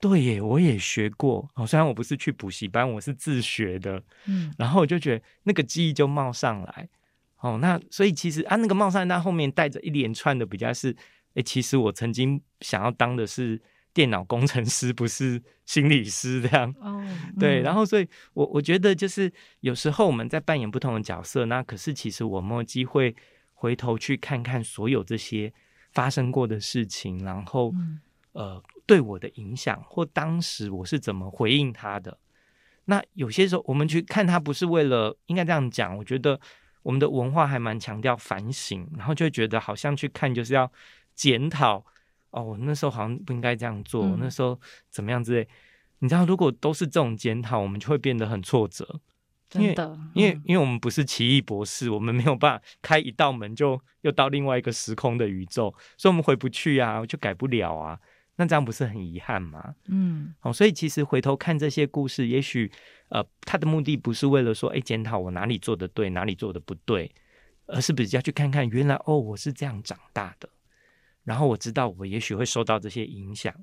[0.00, 1.50] 对耶，我也学过。
[1.54, 4.02] 哦，虽然我不是去补习班，我是自学的。
[4.26, 6.88] 嗯，然后我就觉得那个记忆就冒上来。
[7.40, 10.96] 哦，那所以其实啊，那个冒上来，那后面带着一连串的比较是，
[11.34, 13.60] 诶，其实我曾经想要当的是。
[13.94, 17.04] 电脑工程师不是心理师这样哦，
[17.38, 23.14] 对，然后所以我我觉得就是有时候我们在扮演不同的角色，那可是其实我们有机会
[23.52, 25.52] 回头去看看所有这些
[25.92, 27.74] 发生过的事情，然后
[28.32, 32.16] 呃对我的影响或当时我是怎么回应他的。
[32.86, 36.40] 那有些时候我们去看他不是为了应该这样讲，我觉得
[36.82, 40.72] 我们的文化还蛮强调反省，然后就会觉得好像去看就是要
[41.14, 41.84] 检讨。
[42.32, 45.48] 哦，我那时候好像不应该这样做，嗯、那时候怎么样之类？
[46.00, 49.00] 你知道，如果都是这种检讨，我们就会变得很挫折。
[49.48, 57.98] 真的，因为、嗯、因为因为我们不是奇异博士，我们没有办法开一道门就又到另外一个时空的宇宙，所以我们回不去啊，就改不了啊。
[58.36, 59.74] 那这样不是很遗憾吗？
[59.88, 62.72] 嗯，好、哦，所以其实回头看这些故事，也许
[63.10, 67.14] 呃，他的目的不是为了说，哎，检讨我哪里做的对，哪里做的不对，
[67.66, 70.48] 而是比较去看看，原来哦，我是这样长大的。
[71.24, 73.54] 然后我知道我也许会受到这些影响，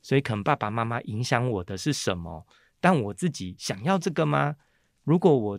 [0.00, 2.46] 所以可能爸爸妈妈影响我的是什么？
[2.80, 4.56] 但我自己想要这个吗？
[5.04, 5.58] 如果我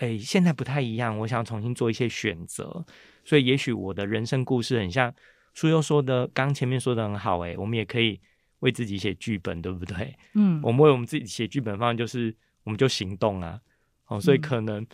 [0.00, 2.84] 诶现在不太一样，我想要重新做一些选择，
[3.24, 5.12] 所以也许我的人生故事很像
[5.52, 8.20] 书悠说的，刚前面说的很好，诶，我们也可以
[8.60, 10.16] 为自己写剧本，对不对？
[10.34, 13.60] 嗯，我们为我们自己写剧本方向就是我们就行动啊，
[14.06, 14.86] 哦，所以可能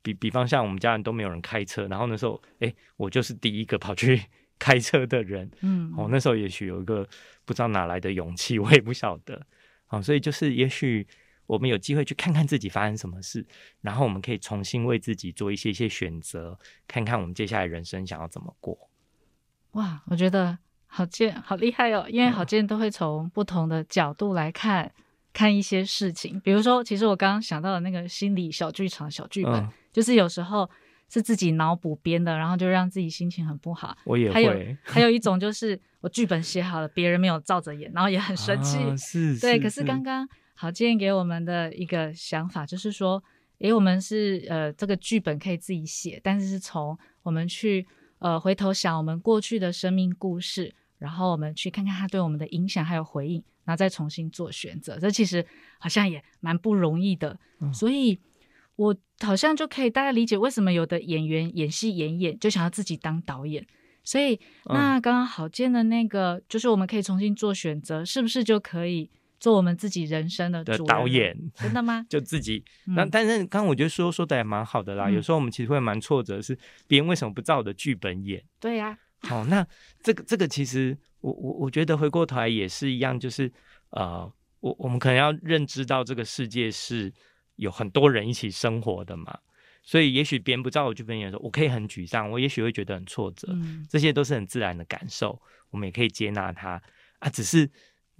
[0.00, 4.22] 比比方像我们家人都没有人开车，然后那时候诶我就是第一个跑去。
[4.62, 7.04] 开车的人，嗯，哦，那时候也许有一个
[7.44, 9.44] 不知道哪来的勇气， 我也不晓得，
[9.86, 11.04] 好，所以就是也许
[11.48, 13.44] 我们有机会去看看自己发生什么事，
[13.80, 18.88] 然后我们可以重新为自己做一些一些选择，看看我们接下来人生想要怎么过。
[19.72, 24.92] 哇，我觉得郝建好厉害哦，因为郝建都会从不同的角度来看
[25.32, 30.70] 看一些事情，比如说，其实我刚刚想到的那个心理小剧场、小剧本，嗯，就是有时候。
[31.12, 33.94] 是自己脑补编的，然后就让自己心情很不好。
[34.04, 34.32] 我也会。
[34.32, 38.78] 还有还有一 种就是我剧本写好了，别人没有照着演，然后也很生气。
[38.78, 39.56] 啊、是，对。
[39.56, 43.22] 是可是刚刚郝建给我们的一个想法就是说，
[43.58, 47.86] 诶，我们是呃这个剧本可以自己写，但是是从我们去
[48.18, 54.98] 呃回头想我们过去的生命故事，然后我们去看看它对我们的影响还有回应，然后再重新做选择。
[54.98, 55.44] 这其实
[55.78, 58.18] 好像也蛮不容易的，嗯、所以。
[58.76, 63.64] 我好像就可以大概理解为什么有的演员演戏演演就想要自己当导演，
[64.02, 71.36] 所以那刚刚郝建的那个、嗯、就是我们可以重新做选择，是不是就可以做我们自己人生的的导演？
[71.54, 72.04] 真的吗？
[72.10, 75.08] 就自己那，嗯、但是刚刚我觉得说说的也蛮好的啦。
[75.08, 78.42] 嗯、有时候我们其实会蛮挫折，是别人为什么不照我的剧本演？
[78.58, 79.66] 对呀、啊，好，那
[80.02, 83.52] 这个这个其实我我我觉得回过头来也是一样，就是
[83.90, 87.12] 呃，我我们可能要认知到这个世界是
[87.56, 89.38] 有很多人一起生活的嘛，
[89.82, 96.82] 所以也许别人不知道我这边演的时候，我可以很沮丧，我也许会觉得很挫折，嗯，这些都是很自然的感受，我们也可以接纳它
[97.18, 97.70] 啊，只是。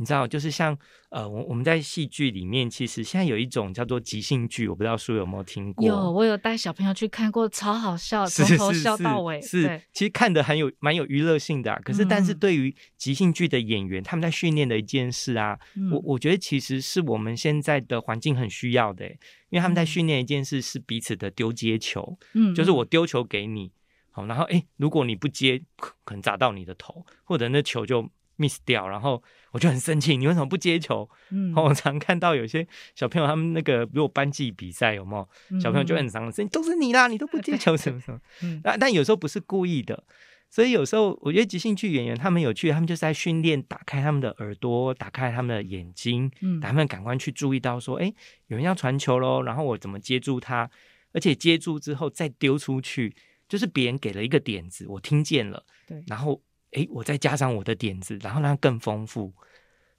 [0.02, 0.76] 你知道，就是像
[1.10, 5.86] 呃，我我们在戏剧里面，其实现在有一种叫做即兴剧，我不知道书有没有听过？
[5.86, 9.40] 有，我有带小朋友去看过，超好笑，从头笑到尾。
[9.40, 11.80] 是，其实看的很有蛮有娱乐性的啊。
[11.84, 19.06] 可是，但是对于即兴剧的演员，嗯、他们在训练的一件事啊，嗯、我我觉得其实是我们现在的环境很需要的，
[19.50, 23.70] 因为他们在训练一件事是彼此的丢接球，嗯，就是我丢球给你，
[24.10, 28.10] 好，然后哎，如果你不接，可能砸到你的头，或者那球就
[28.42, 29.22] miss 掉，然后。
[29.52, 31.06] 我就很生气，你为什么不接球？
[31.28, 35.60] 嗯，我常看到有些小朋友，他们那个比如班级比赛有没有？
[35.60, 38.18] 小朋友就很伤心，都是你啦，你都不接球，什么什么。
[38.42, 40.04] 嗯，但但有时候不是故意的，
[40.48, 48.10] 所以有时候我觉得即兴剧演员他们有趣，他们就是在训练打开他们的耳朵，打开他们的眼睛，嗯，他们感官去注意到说，哎，
[48.46, 50.70] 有人要传球喽，然后我怎么接住他？
[51.12, 53.14] 而且接住之后再丢出去，
[53.46, 56.40] 就是别人给了一个点子，我听见了，对，然后。
[56.72, 59.32] 诶，我再加上我的点子，然后让它更丰富，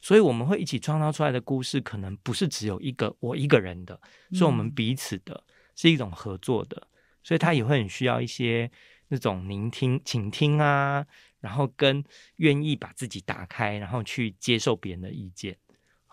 [0.02, 4.00] 所以我们会一起创造出来的故事，可能不是只有一个我一个人的，
[4.32, 5.44] 是我们彼此的，
[5.76, 6.88] 是一种合作的，
[7.24, 8.70] 所以他也会很需要一些
[9.10, 11.06] 那种聆听、倾听啊，
[11.40, 12.04] 然后跟
[12.38, 15.56] 愿意把自己打开，然后去接受别人的意见。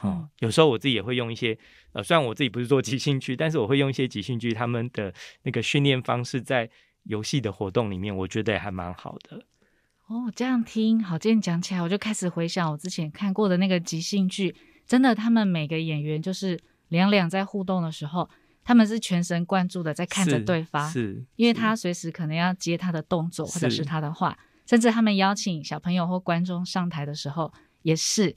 [0.02, 1.58] 嗯，有时候我自己也会用一些，
[1.92, 6.70] 呃，虽然我自己不是做即兴剧，但是我会用一些即兴剧他们的那个训练方式，在
[7.02, 9.44] 游戏的活动里面，我觉得也还蛮好的。
[10.10, 14.52] 哦，这样听郝建讲起来，我就开始回想我之前看过的那个即兴剧。
[14.84, 18.28] 真的，他们每个演员就是两两在互动的时候，
[18.64, 28.34] 他们是全神贯注的在看着对方，是，是因为他随时可能要接他的动作或者是他的话，甚至他们邀请小朋友或观众上台的时候也是，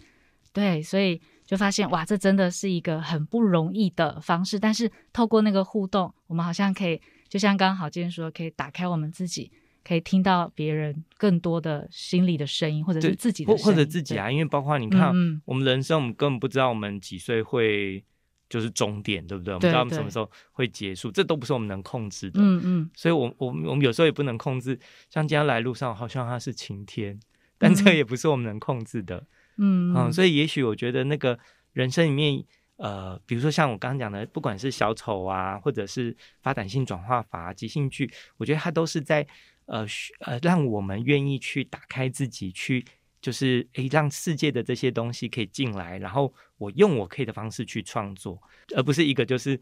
[0.51, 4.59] 对，所以就发现哇，这真的是一个很不容易的方式。
[4.59, 9.51] 但是透过那个互动，我们好像可以，就像刚刚郝建说，可以打开我们自己。
[9.83, 18.03] 可以听到别人更多的心里的声音，或者是自己的声音，或者自己啊，因为包括你看，嗯、我们人生，我们根本不知道我们几岁会
[18.49, 19.53] 就是终点，对不对？
[19.53, 22.39] 我们不知道我们什么时候会结束，这都不是我们能控制的。
[22.41, 24.79] 嗯嗯，所以我，我我我们有时候也不能控制。
[25.09, 27.19] 像今天来路上，好像它是晴天，
[27.57, 29.25] 但这也不是我们能控制的。
[29.57, 31.37] 嗯嗯，所以也许我觉得那个
[31.73, 32.43] 人生里面，
[32.77, 39.27] 呃，比如说像我刚刚讲的，不管是小丑啊，或者是发展性转化法、即兴剧，我觉得它都是在。
[39.65, 39.86] 呃，
[40.19, 42.84] 呃，让我们愿意去打开自己，去
[43.21, 48.41] 就是诶，让世界的这些东西可以进来，然后我用我可以的方式去创作，
[48.76, 49.58] 而不是一个就是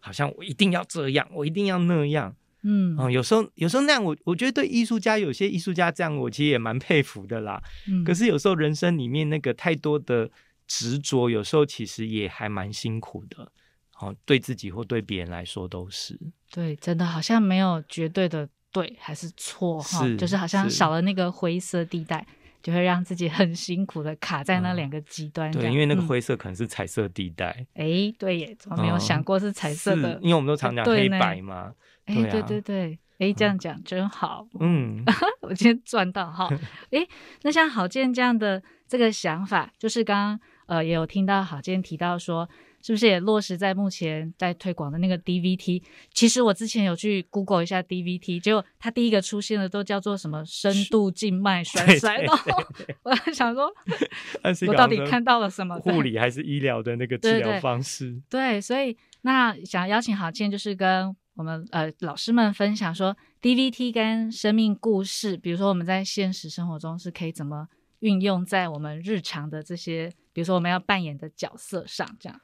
[0.00, 2.34] 好像我一定要这样，我一定要那样。
[2.62, 7.62] 嗯，哦，有时候有时候那样，我我觉得对艺术家，有些艺术家这样，我其实也蛮佩服的啦。
[7.88, 10.30] 嗯，可是有时候人生里面那个太多的
[10.66, 13.52] 执着，有时候其实也还蛮辛苦的。
[13.98, 16.18] 哦，对自己或对别人来说都是。
[16.50, 18.48] 对，真的好像没有绝对的。
[18.72, 20.02] 对还是错哈？
[20.16, 22.26] 就是好像少了那个灰色地带，
[22.62, 25.52] 就会让自己很辛苦的卡在那两个极端，嗯。
[25.52, 27.66] 对，因为那个灰色可能是彩色地带。
[27.74, 30.18] 哎、对耶，怎么没有想过是彩色的？
[30.22, 31.72] 因为我们都常讲黑白嘛。
[32.06, 34.46] 哎、欸，对对对，哎、啊，这样讲真好。
[34.58, 35.04] 嗯，
[35.42, 36.48] 我今天赚到哈。
[36.90, 37.06] 哎，
[37.42, 42.48] 那像郝建这样的这个想法，就是刚刚呃也有听到郝建提到说。
[42.82, 45.82] 是不是也落实在目前在推广的那个 DVT？
[46.12, 52.18] 其实我之前有去 Google 一下 DVT，结果它第一个出现的都叫做什么深度静脉 栓塞。
[52.18, 52.52] 然后
[53.04, 53.72] 我想说，
[54.66, 55.78] 我到底看到了什么？
[55.78, 58.10] 护理还是医疗的那个治疗方式？
[58.28, 67.68] 对，对，对，所以那想邀请郝健，就是跟我们呃老师们分享说，DVT 跟生命故事，比如说我们在现实生活中是可以怎么
[68.00, 72.40] 运用在我们日常的这些，比如说我们要扮演的角色上，这样。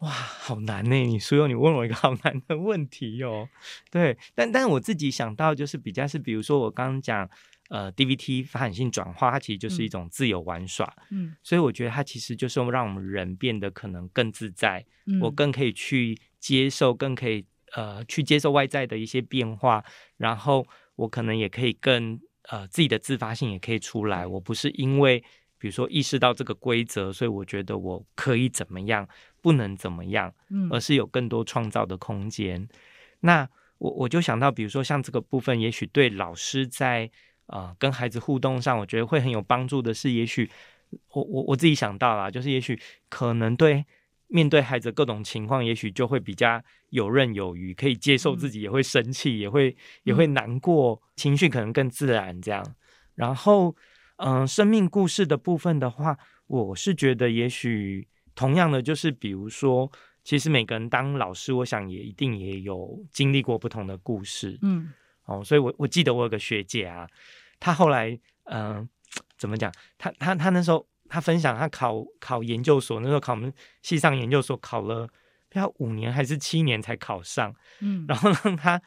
[0.00, 0.96] 哇，好难呢！
[0.96, 3.48] 你苏友，你问我一个好难的问题哟、哦。
[3.90, 7.28] 对，但但是我自己想到就是比较是，比如说我刚刚讲，
[7.68, 10.90] 呃，DVT 发展性转化，它其实就是一种自由玩耍。
[11.10, 17.44] 嗯，所以我觉得它其实就是让我们人变得可能更自在，嗯、我更可以去接受，更可以
[17.74, 19.84] 呃去接受外在的一些变化，
[20.16, 24.26] 然后我可能也可以更呃自己的自发性也可以出来。
[24.26, 25.22] 我不是因为
[25.58, 29.06] 比如说意识到这个规则，所以我觉得我可以怎么样。
[29.40, 30.32] 不能怎么样，
[30.70, 32.60] 而是有更多创造的空间。
[32.60, 32.68] 嗯、
[33.20, 37.10] 那我我就想到，比如说像这个部分，也许对老师在
[37.46, 40.50] 呃跟孩子互动上，我觉得会很有帮助的是，也许
[41.08, 42.78] 我我我自己想到啦，就是也许
[43.08, 43.84] 可能对
[44.28, 52.64] 面对孩子各种情况，也许就会比较游刃有余，可以接受自己也会生气，嗯、也会也会难过，情绪可能更自然这样。
[53.14, 53.74] 然后，
[54.16, 56.16] 嗯、呃，生命故事的部分的话，
[56.46, 59.90] 我是觉得也许同样的，就是比如说，
[60.24, 64.92] 其实每个人当老师，我想也一定也有经历过不同的故事，嗯，
[65.24, 67.08] 哦，所以我我记得我有个学姐啊，
[67.58, 68.10] 她后来，
[68.44, 68.88] 嗯、呃，
[69.36, 69.72] 怎么讲？
[69.98, 73.52] 她她她那时候她分享，她考考研究所，那时候考我们
[73.82, 75.08] 系上研究所，考了
[75.52, 78.80] 要五年还是七年才考上，嗯，然后让她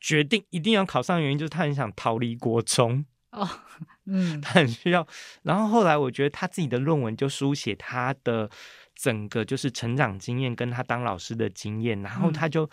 [0.00, 3.04] 决定一定要考上原因，就是她很想逃离国中。
[3.30, 3.46] 哦，
[4.06, 5.06] 嗯，他很需要。
[5.42, 8.48] 然后后来，我觉得他自己的论文就书写他的
[8.94, 12.00] 整个就是成长经验，跟他当老师的经验。
[12.00, 12.68] 然后他就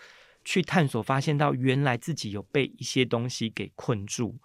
[0.46, 4.38] 去探索，发现到原来自己有被一些东西给困住，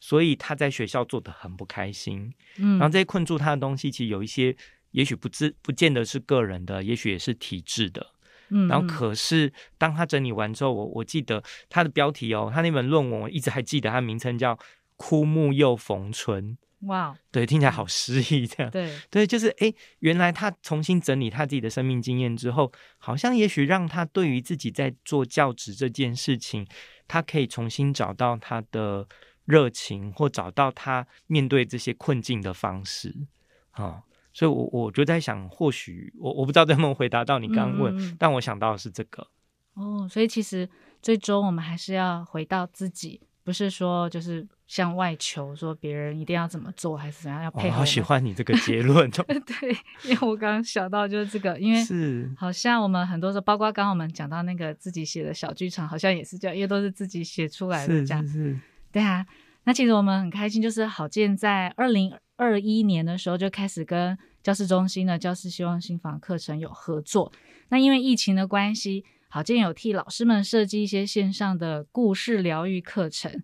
[0.00, 2.34] 所以他在学校做的很不开心。
[2.58, 4.54] 嗯，然后这些困住他的东西，其实有一些，
[4.90, 8.12] 也许不知不见得是个人的，也许也是体制的。
[8.50, 14.58] 嗯，然后可是当他整理完之后，我我记得他的标题哦，他那本论文我一直还记得，他名称叫。
[14.96, 26.66] 枯木又逢春，哇 Wow，对，听起来好诗意，这样，对，对，就是哎，原来他重新整理他自己的生命经验之后，好像也许让他对于自己在做教职这件事情，
[27.08, 29.06] 他可以重新找到他的
[29.44, 33.14] 热情，或找到他面对这些困境的方式
[33.72, 34.02] 啊。
[34.32, 39.26] 所以我，我我就在想，或许我我不知道 能不能回答到你刚刚问， 但我想到的是这个。
[39.74, 40.68] 哦，所以其实
[41.00, 43.20] 最终我们还是要回到自己。
[43.44, 47.68] 不是说就是向外求，说别人一定要怎么做，还是怎样要配合？
[47.68, 49.10] 我好喜欢你这个结论。
[49.10, 58.26] 对，因为我刚刚想到就是这个，因为是好像我们很多时候，包括刚刚我们讲到那个自己写的小剧场，好像也是这样，因为都是自己写出来的这样。
[58.26, 58.60] 是，是，是。
[58.90, 59.26] 对啊，
[59.64, 67.32] 那其实我们很开心，就是好见在二零二一年的时候就开始跟教师中心的教师希望新房课程有合作。
[67.68, 69.04] 那因为疫情的关系。
[69.26, 73.42] 好见有替老师们设计一些线上的故事疗愈课程，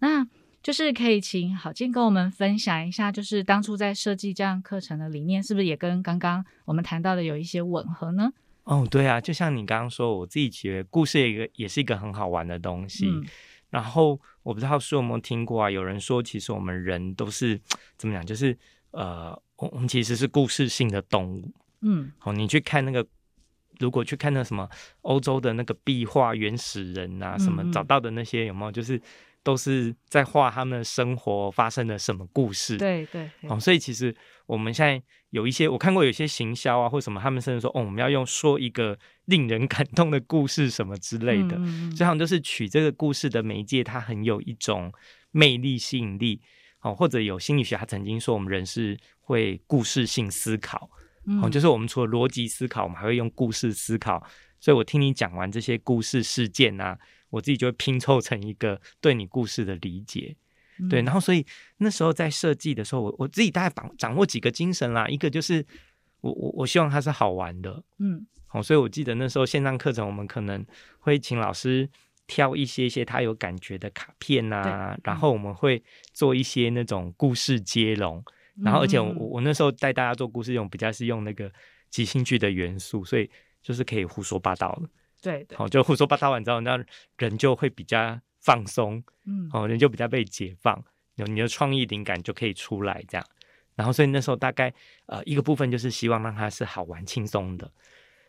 [0.00, 0.26] 那
[0.68, 8.30] 就是可以请郝静跟我们分享一下，就是当初在设计这样课程的理念，是不是也跟刚刚我们谈到的有一些吻合呢？
[8.64, 13.08] 哦，对啊，就像你刚刚说，我自己觉得故事一个也是一个很好玩的东西。
[13.08, 13.24] 嗯、
[13.70, 15.70] 然后我不知道书有没有听过啊？
[15.70, 17.58] 有人说，其实我们人都是
[17.96, 18.26] 怎么讲？
[18.26, 18.54] 就是
[18.90, 21.50] 呃，我们其实是故事性的动物。
[21.80, 23.06] 嗯，好，你去看那个。
[23.80, 24.68] 如果去看那什么
[25.02, 28.72] 欧洲的那个壁画，原始人啊，什么找到的那些有没有？
[28.72, 29.00] 就是
[29.48, 32.76] 都是在画他们的生活发生了什么故事。
[32.76, 33.30] 对对。
[33.44, 41.56] 哦，所以其实我们现在有一些，我看过有些行销啊，或什么，他们甚至说，哦，我们要用说一个令人感动的故事什么之类的。
[41.56, 41.90] 嗯。
[41.96, 44.92] 这样就是取这个故事的媒介，它很有一种
[45.30, 46.42] 魅力吸引力。
[46.82, 50.90] 哦，或者有心理学，他曾经说，我们人是会故事性思考。
[51.42, 54.22] 哦，就是我们除了逻辑思考，我们还会用故事思考。
[54.60, 56.98] 所以我听你讲完这些故事事件啊，
[57.30, 60.36] 我自己就会拼凑成一个对你故事的理解。
[60.80, 61.44] 嗯、对，然后所以
[61.78, 65.08] 那时候在设计的时候，我我自己大概掌掌握几个精神啦。
[65.08, 65.64] 一个就是
[66.20, 70.64] 我我我希望它是好玩的，嗯，好，所以我记得那时候线上课程，我们可能
[71.00, 71.88] 会请老师
[72.26, 78.22] 挑一些一些他有感觉的卡片啊，嗯、然后我们会做一些那种故事接龙。
[78.62, 81.48] 然后，而且我我那时候带大家做故事用比较是用那个
[81.90, 83.30] 即兴剧的元素，所以
[83.62, 84.90] 就是可以胡说八道了。
[85.20, 86.82] 对，对，好，就胡说八道完之后，那
[87.16, 90.82] 人就会比较放松，嗯，哦，人就比较被解放，
[91.16, 93.26] 有你的创意灵感就可以出来这样。
[93.74, 94.72] 然后，所以那时候大概
[95.06, 97.70] 呃一个部分就是希望让它是好玩轻松的，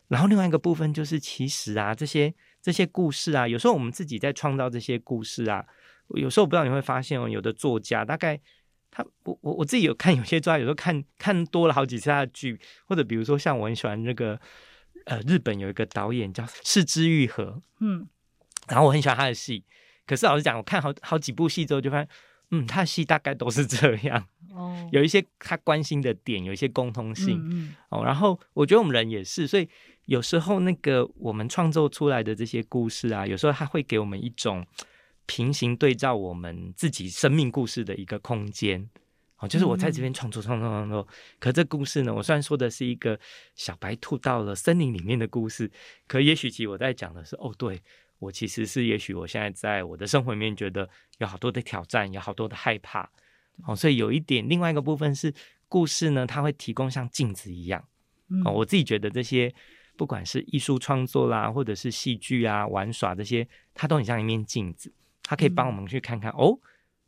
[0.08, 5.66] 然后另外一个部分就是其实啊这些这些故事啊，有时候我们自己在创造这些故事啊，
[6.10, 8.40] 有时候我不知道你会发现哦，有的作家大概。
[8.92, 14.42] 他我我我自己有看有些作家，有时候看看多了好几次他的剧，或者比如说像我很喜欢那个
[15.10, 18.08] 呃日本有一个导演叫是枝裕和，嗯，
[18.70, 19.66] 然后我很喜欢他的戏，
[20.08, 22.08] 可是老实讲，我看好好几部戏之后就发现，
[22.52, 29.68] 嗯，他的戏大概都是这样，哦，有一些他关心的点，有一些共通性，嗯，嗯哦，然后我觉得我们人也是，所以
[30.06, 34.66] 有时候那个我们创作出来的这些故事啊，有时候他会给我们一种。
[35.32, 38.90] 平行对照我们自己生命故事的一个空间，
[39.40, 41.08] 哦，就是我在这边创作创作创作，
[41.40, 43.18] 可这故事呢，我虽然说的是一个
[43.56, 45.72] 小白兔到了森林里面的故事，
[46.08, 47.82] 可也许其实我在讲的是，哦，对，
[48.20, 50.88] 我其实是也许我现在在我的生活里面觉得
[51.20, 53.10] 有好多的挑战，有好多的害怕，
[53.66, 55.34] 哦，所以有一点另外一个部分是
[55.68, 57.84] 故事呢，它会提供像镜子一样，
[58.44, 59.54] 哦，我自己觉得这些
[59.96, 64.92] 不管是艺术创作啦，或者是戏剧啊、玩耍这些，它都很像一面镜子。
[65.24, 66.60] 它可以帮我们去看看，嗯、哦，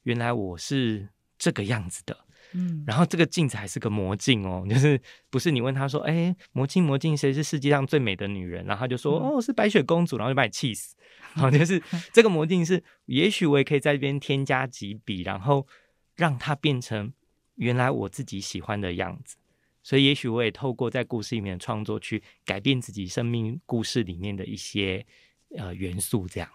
[0.04, 1.10] 原来我是
[1.42, 2.16] 这个样子的，
[2.54, 8.64] 嗯，然后这个镜子还是个魔镜哦， 就是不是你问他说，哎，魔镜魔镜，谁是世界上最美的女人？
[8.66, 10.96] 然后他就说，嗯、哦，是白雪公主，然后就把你气死。
[11.34, 11.82] 然 后就是
[12.14, 15.66] 这个魔镜是，也许我也可以在这边添加几笔，然后
[16.16, 17.12] 让它变成
[17.56, 19.38] 原来我自己喜欢的样子。
[19.82, 25.04] 所以，也许我也透过在故事里面的创作，去改变自己生命故事里面的一些
[25.58, 26.48] 呃元素，这样。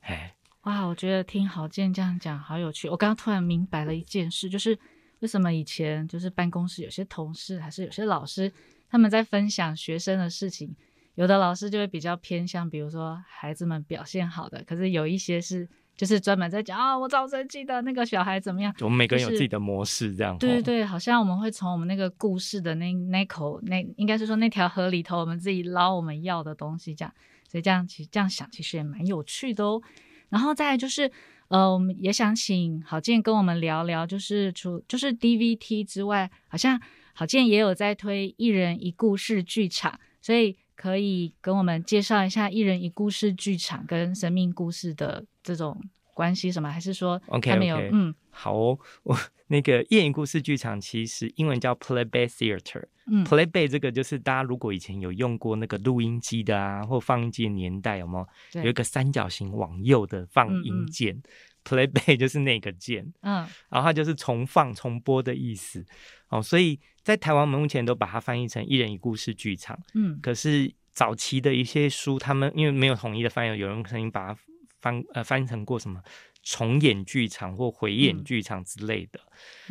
[0.00, 0.34] 哎，
[0.64, 2.88] 哇，我觉得听郝建这样讲好有趣。
[2.88, 4.78] 我刚刚突然明白了一件事，就是
[5.20, 8.52] 为什么以前就是办公室有些同事还是有些老师，
[8.90, 10.74] 他们在分享学生的事情，
[11.14, 15.68] 有的老师就会比较偏向，比如说孩子们表现好的，可是有一些是。
[15.96, 18.74] 就是专门在讲啊，我早晨记得那个小孩怎么样？
[18.80, 20.36] 我们每个人有自己的模式，这样。
[20.38, 27.14] 对对对，好像我们会从我们那个故事的那那口那，应该是说那条河里头，我们自己捞我们要的东西，这样。
[27.48, 29.80] 所以这样其实这样想，其实也蛮有趣的哦。
[30.28, 31.10] 然后再就是，
[31.48, 36.80] 呃，我们也想请郝建跟我们聊聊，就是除就是 DVT 之外，好像
[37.12, 40.56] 郝建也有在推一人一故事剧场，所以。
[40.76, 45.80] 可以跟我们介绍一下一人一故事剧场跟生命故事的这种
[46.14, 46.70] 关系什么？
[46.70, 47.90] 还是说他们有 okay, okay.
[47.92, 52.84] 嗯，好哦， 我那个一人一故事剧场其实英文叫 Playback Theater。
[53.06, 58.18] 嗯，Playback 这个就是大家如果以前有用过那个录音机的啊，或放映机的年代，有没
[58.54, 58.62] 有？
[58.62, 61.14] 有一个三角形往右的放映键。
[61.14, 61.22] 嗯嗯
[61.64, 63.36] Playback 就是那个键，嗯，
[63.70, 65.82] 然后它就是重放、重播的意思，
[66.28, 74.38] 哦，所以在台湾目前都把它翻译成一人一故事剧场，嗯，可是早期的一些书，他们因为没有统一的翻译，有人曾经把它
[74.84, 76.02] 翻呃翻译成过什么
[76.42, 79.18] 重演剧场或回演剧场之类的，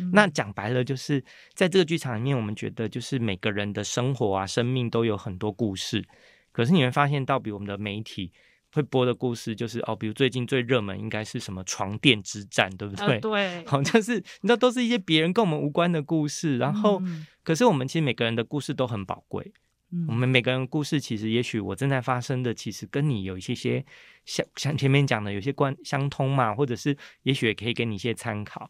[0.00, 1.22] 嗯、那讲白了就是
[1.54, 6.04] 在这个剧场里面，我们觉得就是每个人的生活啊、生命都有很多故事，
[6.50, 8.32] 可是你会发现，到比我们的媒体。
[8.74, 13.06] 会播的故事就是哦，比如最近最热门应该是什么床垫之战，对不对？
[13.06, 16.58] 呃、对， 好像是你知道，都是一些别人跟我们无关的故事。
[16.58, 19.52] 然后，嗯、可是我们其实每个人的故事都很宝贵。
[19.94, 23.84] 嗯、我们每个人故事其实，也许我正在发生的，其实跟你有一些些
[24.24, 28.68] 像像前面讲的有些关相通嘛，或者是也许也可以给你一些参考。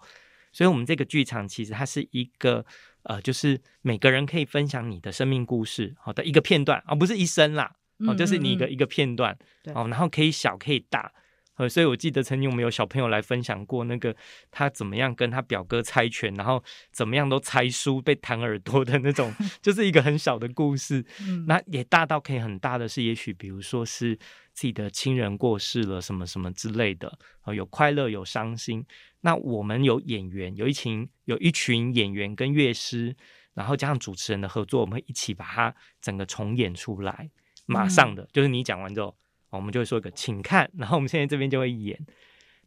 [0.52, 2.64] 所以，我们这个剧场其实它是一个
[3.04, 7.74] 呃，就是每个人可以分享你的生命故事好的一个片段，而、哦、不是一生啦。
[8.06, 11.10] 哦，就是你一个一个片段，对哦，然后可以小可以大，
[11.56, 14.14] 呃，所以我记得曾经我们有小朋友来分享过那个
[14.50, 19.32] 他怎么样跟他表哥猜拳，然后怎么样都猜输被弹耳朵的那种，
[19.62, 21.04] 就是一个很小的故事。
[21.20, 24.16] 嗯，那也大到可以很大的是，也许比如说是
[24.52, 28.84] 自己的亲人过世了，什么什么之类的，哦，有快乐有伤心。
[29.20, 33.16] 那我们有演员，有一群有一群演员跟乐师，
[33.54, 37.30] 然后加上主持人的合作，我们会一起把它整个重演出来。
[37.66, 39.16] 马上的，嗯、就是你讲完之后，
[39.56, 41.98] 我们就会说一个请看，然后我们现在这边就会演，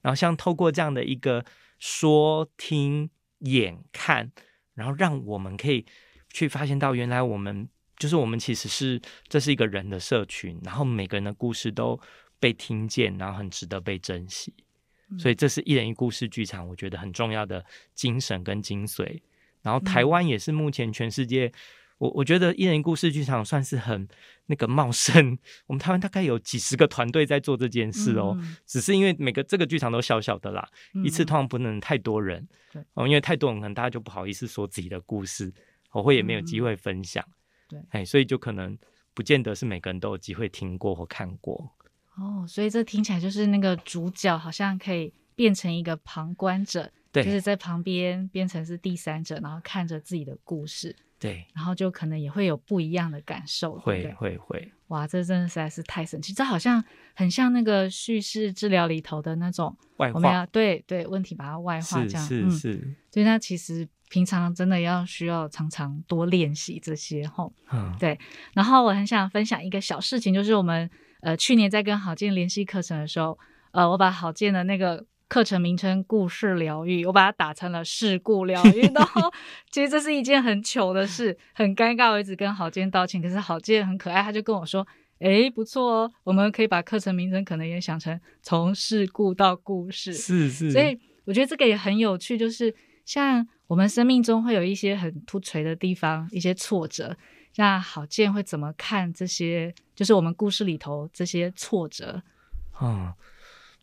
[0.02, 1.44] 然后像透过这样的一个
[1.80, 3.10] 说听
[3.40, 4.32] 演看，
[4.74, 5.86] 然后让我们可以
[6.32, 7.68] 去发现到，原来我们
[7.98, 12.00] 就是我们其实是这是一个人的社群，然后每个人的故事都
[12.40, 14.54] 被听见，然后很值得被珍惜，
[15.10, 19.22] 嗯、所以这是一人一故事剧场，我觉得很重要的精神跟精髓。
[19.62, 21.52] 然后台湾也是目前全世界。
[21.98, 24.08] 我我觉得一人一故事剧场算是很
[24.46, 32.84] 那个茂盛，我们台湾大概有几十个团队在做这件事哦，嗯、只是因为每个这个剧场都小小的啦，嗯、一次通常不能太多人，对。
[32.94, 35.52] 哦，因为太多人可能大家就不好意思说自己的故事，
[35.92, 37.26] 我会也没有机会分享，
[37.68, 38.78] 对，哎，所以就可能
[39.16, 41.72] 不见得是每个人都有机会听过或看过，
[42.18, 50.96] 哦，所以这听起来就是那个主角好像可以变成一个旁观者，对，就是在旁边变成是第三者，然后看着自己的故事。
[51.20, 56.84] 对，然后就可能也会有不一样的感受，会会会，哇，这真的实在是太神奇，这好像
[57.16, 68.20] 很像那个叙事治疗里头的那种外化，我们要对对问题把它外化，这样是是是，嗯、所以那其实平常真的要需要常常多练习这些吼，嗯，对。
[68.54, 70.90] 然后我很想分享一个小事情，就是我们
[71.22, 73.38] 呃去年在跟郝建联系课程的时候，
[73.72, 75.06] 呃，我把郝建的那个。
[75.30, 78.82] 课程名称“故事疗愈”，我把它打成了“事故疗愈”。
[78.96, 79.32] 然后，
[79.70, 82.12] 其实这是一件很糗的事，很尴尬。
[82.12, 84.88] 我一直跟郝建道歉，可是郝建很可爱，他就跟我说
[85.20, 90.72] ：“哎，不错哦，我们可以把课程名称可能也想成从事故到故事。”是是。
[90.72, 92.74] 所以我觉得这个也很有趣，就是
[93.04, 97.18] 像我们生命中会有一些很突锤的地方，一些挫折，
[97.52, 99.76] 像郝建会怎么看这些？
[99.94, 102.22] 就是我们故事里头这些挫折，
[102.82, 103.12] 嗯。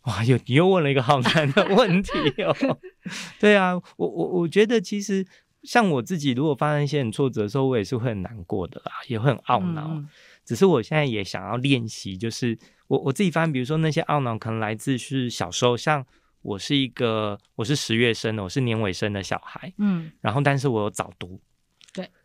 [0.05, 2.11] 哇，又你又问了一个好难的问题
[2.43, 2.55] 哦。
[3.41, 5.27] 对啊，我我我觉得其实
[5.63, 9.89] 像我自己，如果发生一些很挫折的时候，我也是会很难过的啦，也会很懊恼。
[9.93, 10.09] 嗯、
[10.45, 16.05] 只是我现在也想要练习，就是我我自己发现，比如说那些懊恼可能来自是小时候，像
[16.43, 21.39] 我是一个我是十月生的，我是年尾生的小孩，嗯，然后但是我有早读，对，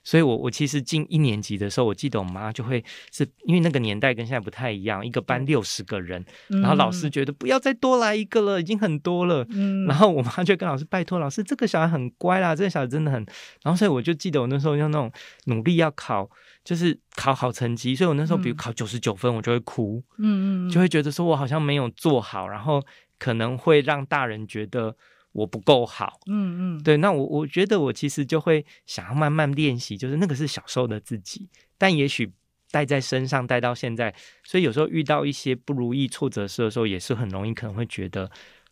[0.10, 9.46] 所以我我其实进一年级的时候，我记得我妈就会是因为那个年代跟现在不太一样，一个班六十个人，然后老师觉得不要再多来一个了，已经很多了。
[9.52, 13.24] 嗯，然后我妈就跟老师拜托老师，这个小孩很乖啦，这个小孩真的很。
[13.62, 15.12] 然后所以我就记得我那时候用那种
[15.46, 16.28] 努力要考，
[16.64, 22.84] 就是考好成绩，所以我那时候比如考九十九分，我就会哭，嗯嗯，就会觉得说我好像没有做好，然后
[23.20, 24.96] 可能会让大人觉得。
[25.32, 32.32] 我不够好，嗯嗯，对，那我我觉得我其实就会想要慢慢练习，就是那个是小时候的自己，但也许
[32.72, 34.14] 带在身上带到现在，
[34.44, 38.30] 所以有时候遇到一些不如意、挫折事的时候，也是很容易可能会觉得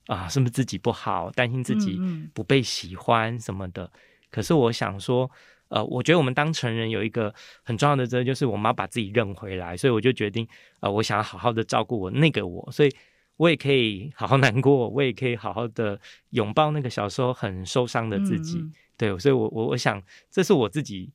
[0.07, 1.99] 啊，是不是自己不好，担心自己
[2.33, 3.83] 不被喜欢什么的。
[3.83, 3.99] 嗯嗯，
[4.31, 5.29] 可是我想说，
[5.69, 7.33] 呃，我觉得我们当成人有一个
[7.63, 10.47] 很重要的责任，就是我们要把自己认回来，所以我就决定，
[10.79, 12.89] 呃，我想要好好的照顾我那个我，所以。
[13.37, 15.99] 我也可以好好难过，我也可以好好的
[16.31, 18.57] 拥抱那个小时候很受伤的自己。
[18.57, 21.11] 嗯、对，所以我我我想，这是我自己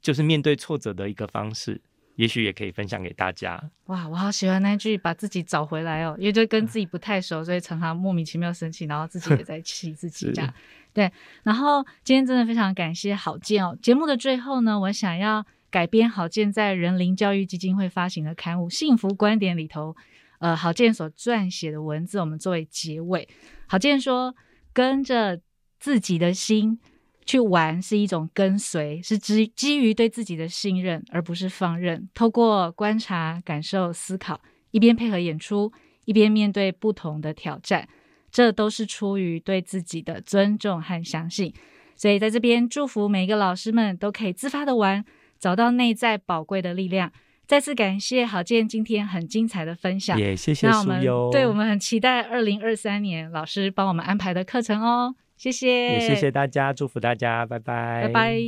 [0.00, 1.80] 就是面对挫折的一个方式，
[2.14, 3.60] 也许也可以分享给大家。
[3.86, 10.54] 哇，我好喜欢那句“把自己找回来”哦，因为就跟自己不太熟，所以常常莫名其妙生气，然后自己也在气自己 这样。
[10.92, 11.10] 对，
[11.42, 13.76] 然后今天真的非常感谢郝建哦。
[13.82, 19.96] 节目的最后呢，我想要改编郝建在人林教育基金会发行的刊物《幸福观点》里头。
[20.44, 23.26] 呃，郝建所撰写的文字，我们作为结尾。
[23.66, 24.36] 郝建说
[24.74, 25.40] ：“跟着
[25.80, 26.78] 自己的心
[27.24, 32.10] 去玩是一种跟随，是基基于对自己的信任，而不是放任。
[32.12, 34.38] 透过观察、感受、思考，
[34.70, 35.72] 一边配合演出，
[36.04, 37.88] 一边面对不同的挑战，
[38.30, 41.54] 这都是出于对自己的尊重和相信。
[41.96, 45.02] 所以，在这边祝福每一个老师们都可以自发的玩，
[45.38, 47.10] 找到内在宝贵的力量。”
[47.46, 58.38] 再次感谢郝建今天很精彩的分享，也谢谢那我们对我们很期待二零二三年老师帮我们安排的课程哦，谢谢，也谢谢大家，祝福大家，拜拜，拜拜。